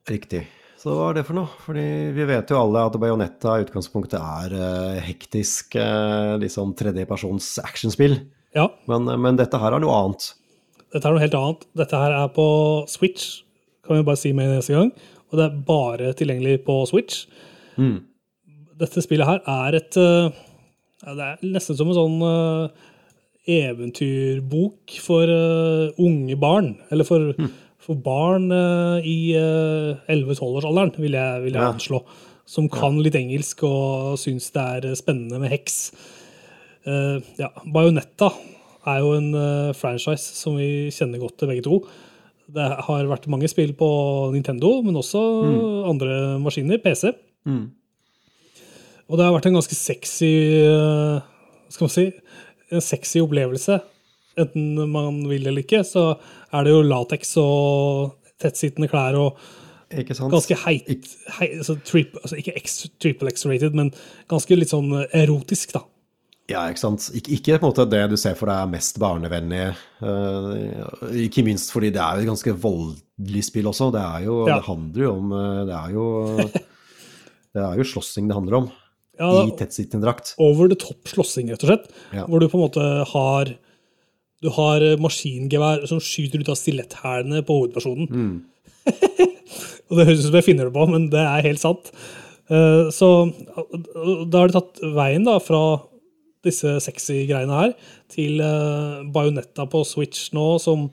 [0.09, 0.41] Riktig.
[0.81, 1.47] Så hva er det for noe?
[1.63, 7.53] Fordi vi vet jo alle at Bayonetta i utgangspunktet er uh, hektisk, uh, liksom tredjepersons
[7.63, 8.17] actionspill.
[8.57, 10.31] Ja, Men, men dette her er noe annet.
[10.91, 11.63] dette er noe helt annet.
[11.79, 12.47] Dette her er på
[12.91, 13.45] Switch,
[13.85, 14.89] kan vi bare si med neste gang.
[15.31, 17.21] Og det er bare tilgjengelig på Switch.
[18.81, 20.50] Dette spillet her er et eh, ja,
[21.01, 22.69] Det er nesten som en sånn uh,
[23.49, 26.73] eventyrbok for uh, unge barn.
[26.93, 27.31] Eller for,
[27.81, 31.71] for barn uh, i uh, 11-12-årsalderen, vil jeg, vil jeg Ja.
[31.73, 32.03] anslå.
[32.51, 35.77] Som kan litt engelsk og syns det er spennende med heks.
[37.37, 38.31] Ja, Bajonetta
[38.89, 39.29] er jo en
[39.77, 41.77] franchise som vi kjenner godt til begge to.
[42.51, 43.87] Det har vært mange spill på
[44.33, 45.21] Nintendo, men også
[45.87, 47.13] andre maskiner, PC.
[49.11, 50.31] Og det har vært en ganske sexy
[50.63, 51.17] eh,
[51.71, 52.05] Skal man si
[52.71, 53.81] En sexy opplevelse.
[54.39, 56.13] Enten man vil eller ikke, så
[56.55, 59.41] er det jo lateks og tettsittende klær og
[59.91, 60.31] Ikke sant?
[60.31, 63.91] ganske heit, heit altså trip, altså Ikke X, triple X-rated, men
[64.31, 65.83] ganske litt sånn erotisk, da.
[66.51, 67.05] Ja, ikke sant.
[67.15, 69.65] Ik ikke på en måte det du ser for deg er mest barnevennlig.
[70.01, 73.91] Uh, ikke minst fordi det er jo et ganske voldelig spill også.
[73.93, 74.57] Det er jo Ja.
[74.57, 76.05] Det handler jo om eh, Det er jo
[77.55, 78.71] Det er jo slåssing det handler om.
[79.21, 80.33] Ja, I tettsittende drakt.
[80.41, 81.91] over the top slåssing, rett og slett.
[82.15, 82.25] Ja.
[82.25, 83.53] Hvor du på en måte har
[84.41, 88.07] Du har eh, maskingevær som skyter ut av stiletthælene på hovedpersonen.
[88.09, 88.39] Mm.
[89.91, 91.91] og det høres ut som jeg finner det på, men det er helt sant.
[92.49, 95.61] Eh, Så eh, da har de tatt veien da fra
[96.41, 97.75] disse sexy greiene her
[98.09, 100.87] til uh, Bajonetta på Switch nå, som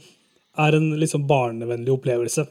[0.60, 2.44] er en sånn barnevennlig opplevelse.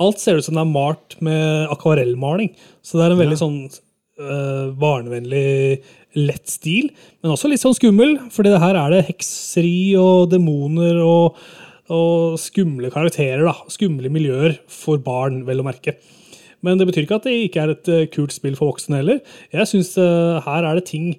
[0.00, 3.58] Alt ser ut som det er malt med akvarellmaling, så det er en veldig sånn
[4.20, 5.80] eh, barnevennlig,
[6.18, 6.90] lett stil,
[7.22, 11.38] men også litt sånn skummel, fordi her er det hekseri og demoner og,
[11.90, 13.54] og skumle karakterer, da.
[13.70, 15.96] Skumle miljøer for barn, vel å merke.
[16.66, 19.22] Men det betyr ikke at det ikke er et eh, kult spill for voksne heller.
[19.54, 21.14] Jeg synes uh, her er det ting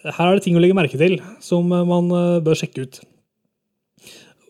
[0.00, 3.02] her er det ting å legge merke til som man uh, bør sjekke ut.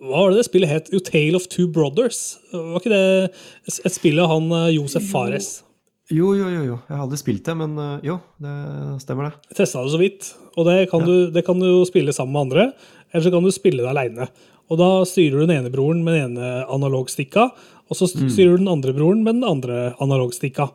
[0.01, 0.93] Hva var det det spillet het?
[0.95, 2.39] Jo, Tale of Two Brothers.
[2.55, 5.59] Var ikke det et spill av han Josef Fares?
[6.11, 6.77] Jo, jo, jo, jo.
[6.89, 8.55] Jeg har aldri spilt det, men eh, jo, det
[9.05, 9.35] stemmer det.
[9.53, 12.49] Jeg testa det så vidt, og det kan, du, det kan du spille sammen med
[12.49, 12.65] andre.
[13.13, 14.27] Eller så kan du spille det aleine.
[14.71, 17.49] Og da styrer du den ene broren med den ene analogstikka,
[17.91, 20.69] og så styrer du den andre broren med den andre analogstikka.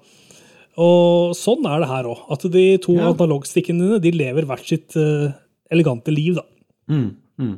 [0.83, 2.25] Og sånn er det her òg.
[2.35, 3.13] At de to Ja.
[3.13, 5.31] analogstikkene dine de lever hvert sitt uh,
[5.71, 6.35] elegante liv.
[6.35, 6.43] da.
[6.91, 7.53] Mm, mm.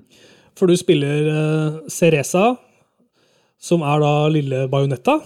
[0.58, 2.52] For du spiller uh, Ceresa,
[3.58, 5.18] som er da lille Bajonetta.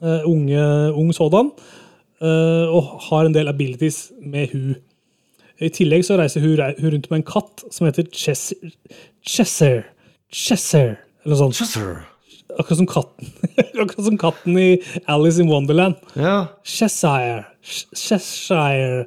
[0.00, 0.62] Uh, unge,
[0.94, 1.50] ung sådan.
[2.22, 4.76] Eh, og har en del abilities med hun.
[5.60, 8.72] I tillegg så reiser hun, rundt med en katt som heter Chesser.
[9.26, 9.82] Chesser.
[10.32, 10.94] Chesser.
[11.24, 12.06] Eller noe sånt.
[12.58, 13.32] Akkurat som katten.
[13.82, 14.70] Akkurat som katten i
[15.10, 16.00] Alice in Wonderland.
[16.16, 16.46] Ja.
[16.64, 17.44] Cheshire.
[17.62, 19.04] Cheshire.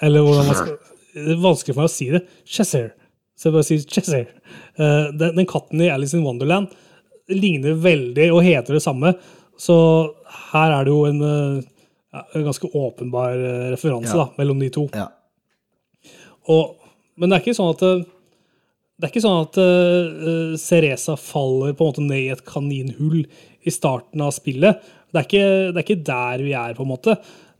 [0.00, 0.78] Eller hvordan man skal
[1.10, 2.22] Det er vanskelig for meg å si det.
[2.48, 2.92] Chesser.
[3.36, 4.30] Så jeg bare sier Chesser.
[4.80, 6.72] Eh, den, den katten i Alice in Wonderland
[7.30, 9.12] ligner veldig og heter det samme.
[9.60, 9.76] Så
[10.52, 11.68] her er det jo en, eh,
[12.12, 14.24] ja, en ganske åpenbar eh, referanse Ja.
[14.24, 14.88] da, mellom de to.
[14.94, 15.08] ja.
[16.50, 16.76] Og,
[17.20, 18.06] men det er ikke sånn at eh,
[19.00, 23.22] det er ikke sånn at uh, Cereza faller på en måte ned i et kaninhull
[23.64, 24.76] i starten av spillet.
[25.08, 27.14] Det er ikke, det er ikke der vi er, på en måte.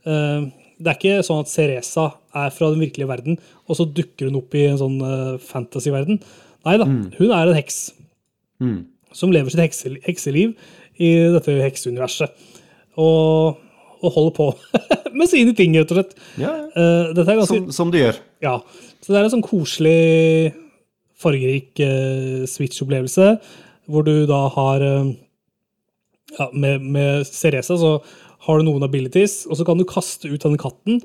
[0.05, 0.45] Uh,
[0.77, 2.03] det er ikke sånn at Cereza
[2.37, 6.21] er fra den virkelige verden, og så dukker hun opp i en sånn uh, fantasy-verden.
[6.69, 7.81] Nei da, hun er en heks
[8.61, 8.83] Mm.
[9.17, 10.51] som lever sitt hekseliv
[11.01, 12.29] i dette hekseuniverset.
[13.01, 13.57] Og,
[14.01, 14.47] og holder på
[15.19, 16.15] med sine ting, rett og slett.
[16.41, 16.51] ja.
[16.51, 16.67] ja.
[16.71, 18.19] Eh, er ganske Som, som du gjør.
[18.43, 18.57] ja,
[19.01, 20.53] så det er en sånn koselig,
[21.21, 23.35] fargerik eh, Switch-opplevelse,
[23.91, 25.11] hvor du da har eh,
[26.37, 27.97] ja, med, med Ceresa så
[28.47, 31.03] har du noen abilities, og så kan du kaste ut denne katten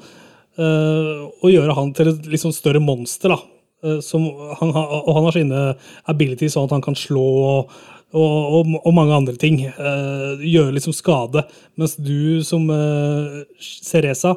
[0.56, 3.28] og gjøre han til et litt sånn større monster.
[3.28, 3.98] da.
[4.00, 4.22] Som
[4.56, 5.58] han, og han har sine
[6.08, 7.74] abilities sånn at han kan slå og,
[8.14, 9.60] og, og, og mange andre ting.
[9.78, 11.42] Uh, gjøre liksom skade.
[11.80, 14.36] Mens du som uh, Ceresa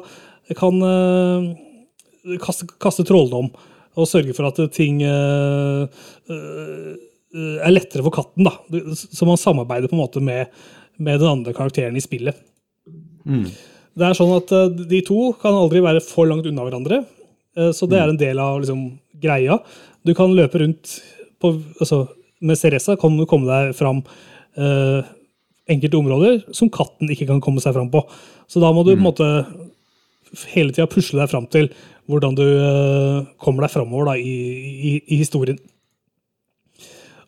[0.58, 1.50] kan uh,
[2.42, 3.52] kaste, kaste trolldom
[3.98, 5.86] og sørge for at ting uh,
[6.30, 8.46] eh, er lettere for katten.
[8.46, 8.54] da.
[8.96, 10.46] Så man samarbeider på en måte med,
[10.96, 12.38] med den andre karakteren i spillet.
[13.98, 17.02] Det er sånn at eh, de to kan aldri være for langt unna hverandre.
[17.56, 18.86] eh, Så det er en del av liksom,
[19.20, 19.58] greia.
[20.06, 20.96] Du kan løpe rundt
[21.40, 22.06] på, altså,
[22.40, 24.02] Med Ceresa kan du komme deg fram
[24.56, 25.08] eh,
[25.70, 28.02] enkelte områder som katten ikke kan komme seg fram på.
[28.50, 29.28] Så da må du på en måte
[30.54, 31.68] hele tida pusle deg fram til
[32.10, 34.38] hvordan du eh, kommer deg framover da, i,
[34.90, 35.60] i, i historien.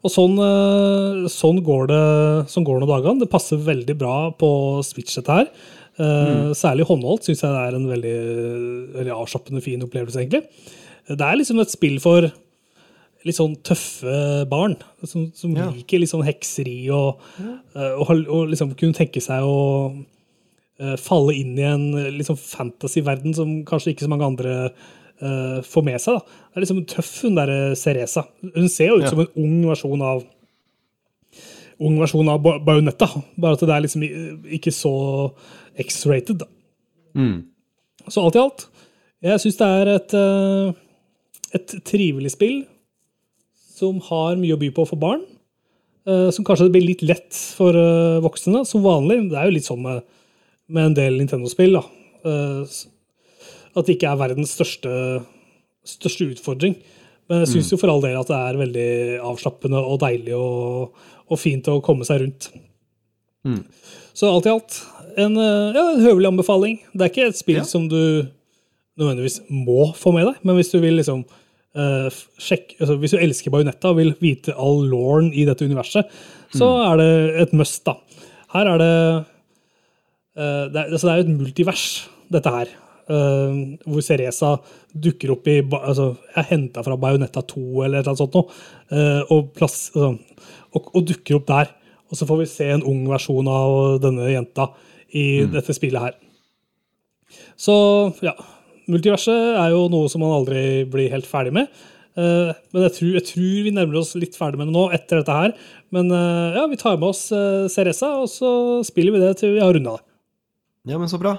[0.03, 2.03] Og sånn, eh, sånn, går det
[2.51, 3.23] sånn går noen dagene.
[3.23, 4.51] Det passer veldig bra på
[4.87, 5.53] Switch, dette her.
[6.01, 6.55] Mm.
[6.57, 8.19] Særlig håndholdt syns jeg det er en veldig,
[8.95, 10.41] veldig avslappende, fin opplevelse, egentlig.
[11.11, 12.31] Det er liksom et spill for
[13.25, 15.69] litt sånn tøffe barn, som, som Ja.
[15.71, 19.59] liker litt sånn hekseri og, eh, og, har- og liksom kunne tenke seg å
[20.83, 21.85] uh, falle inn i en
[22.19, 24.55] liksom fantasy-verden som kanskje ikke så mange andre
[25.23, 26.19] uh, får med seg.
[26.19, 26.41] Da.
[26.51, 28.25] Det er liksom tøff, hun derre Ceresa.
[28.57, 29.11] Hun ser jo ut Ja.
[29.13, 30.25] som en ung versjon av
[31.83, 33.09] ung versjon av Ba- Bajonetta,
[33.39, 34.03] bare at det er liksom
[34.59, 34.93] ikke så
[35.83, 36.43] X-rated.
[37.17, 37.45] Mm.
[38.09, 38.67] Så alt i alt,
[39.23, 40.15] jeg syns det er et,
[41.59, 42.63] et trivelig spill
[43.73, 45.23] som har mye å by på for barn.
[46.07, 49.21] eh, Som kanskje blir litt lett for eh, voksne, som vanlig.
[49.31, 50.03] Det er jo litt sånn med,
[50.69, 51.77] med en del Nintendo-spill.
[51.79, 52.65] Eh,
[53.75, 54.91] At det ikke er verdens største,
[55.89, 56.75] største utfordring.
[57.31, 58.89] Men jeg syns jo for all del at det er veldig
[59.25, 60.93] avslappende og deilig og,
[61.33, 62.51] og fint å komme seg rundt.
[64.13, 64.77] Så alt i alt
[65.17, 66.77] en, ja, en høvelig anbefaling.
[66.93, 67.65] Det er ikke et spill Ja.
[67.67, 68.27] som du
[69.01, 71.25] nødvendigvis må få med deg, men hvis du vil liksom
[71.79, 76.09] eh, sjekk, altså Hvis du elsker Bajonetta og vil vite all lauren i dette universet,
[76.53, 77.11] så er det
[77.47, 77.85] et must.
[77.87, 77.97] da.
[78.53, 78.95] Her er det
[80.37, 81.85] uh, det, er, altså det er et multivers,
[82.33, 82.73] dette her.
[83.09, 84.55] Uh, hvor Ceresa
[84.93, 88.59] dukker opp i altså, Jeg henta fra Bajonetta 2 eller annet sånt noe.
[88.93, 90.13] uh, og, plass, altså,
[90.77, 91.73] og, og dukker opp der.
[92.13, 94.69] Og så får vi se en ung versjon av denne jenta
[95.17, 96.19] i dette spillet her.
[97.57, 97.75] Så
[98.25, 98.35] ja,
[98.91, 101.71] multiverset er jo noe som man aldri blir helt ferdig med.
[102.13, 105.23] Uh, men jeg tror, jeg tror vi nærmer oss litt ferdig med det nå etter
[105.23, 105.55] dette her.
[105.95, 108.51] Men uh, ja, vi tar med oss uh, Ceresa, og så
[108.87, 110.05] spiller vi det til vi har runda det.
[110.93, 111.37] Ja, men så bra.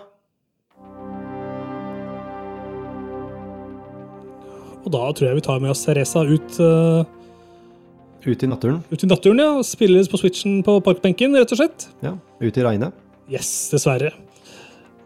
[4.84, 7.04] Og da tror jeg vi tar med oss Ceresa ut, eh,
[8.24, 8.84] Ut i naturen.
[8.92, 9.64] ut i naturen, ja.
[9.64, 11.88] Spilles på switchen på parkbenken, rett og slett.
[12.04, 12.94] Ja, ut i regnet.
[13.32, 14.12] Yes, dessverre.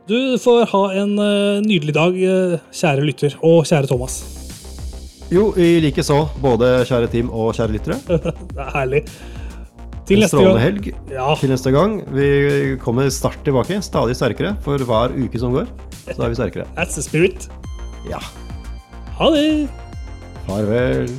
[0.07, 4.19] Du får ha en eh, nydelig dag, eh, kjære lytter, og kjære Thomas.
[5.33, 7.97] Jo, i likeså, både kjære team og kjære lyttere.
[8.07, 9.01] Det er herlig.
[10.07, 10.59] Til neste gang.
[10.63, 11.97] helg Ja, til neste gang.
[12.15, 12.27] Vi
[12.79, 14.53] kommer sterkt tilbake, stadig sterkere.
[14.63, 15.67] For hver uke som går,
[16.13, 16.67] så er vi sterkere.
[16.77, 17.49] that's the spirit.
[18.07, 18.21] Ja.
[19.19, 19.67] Ha det!
[20.47, 21.11] Farvel.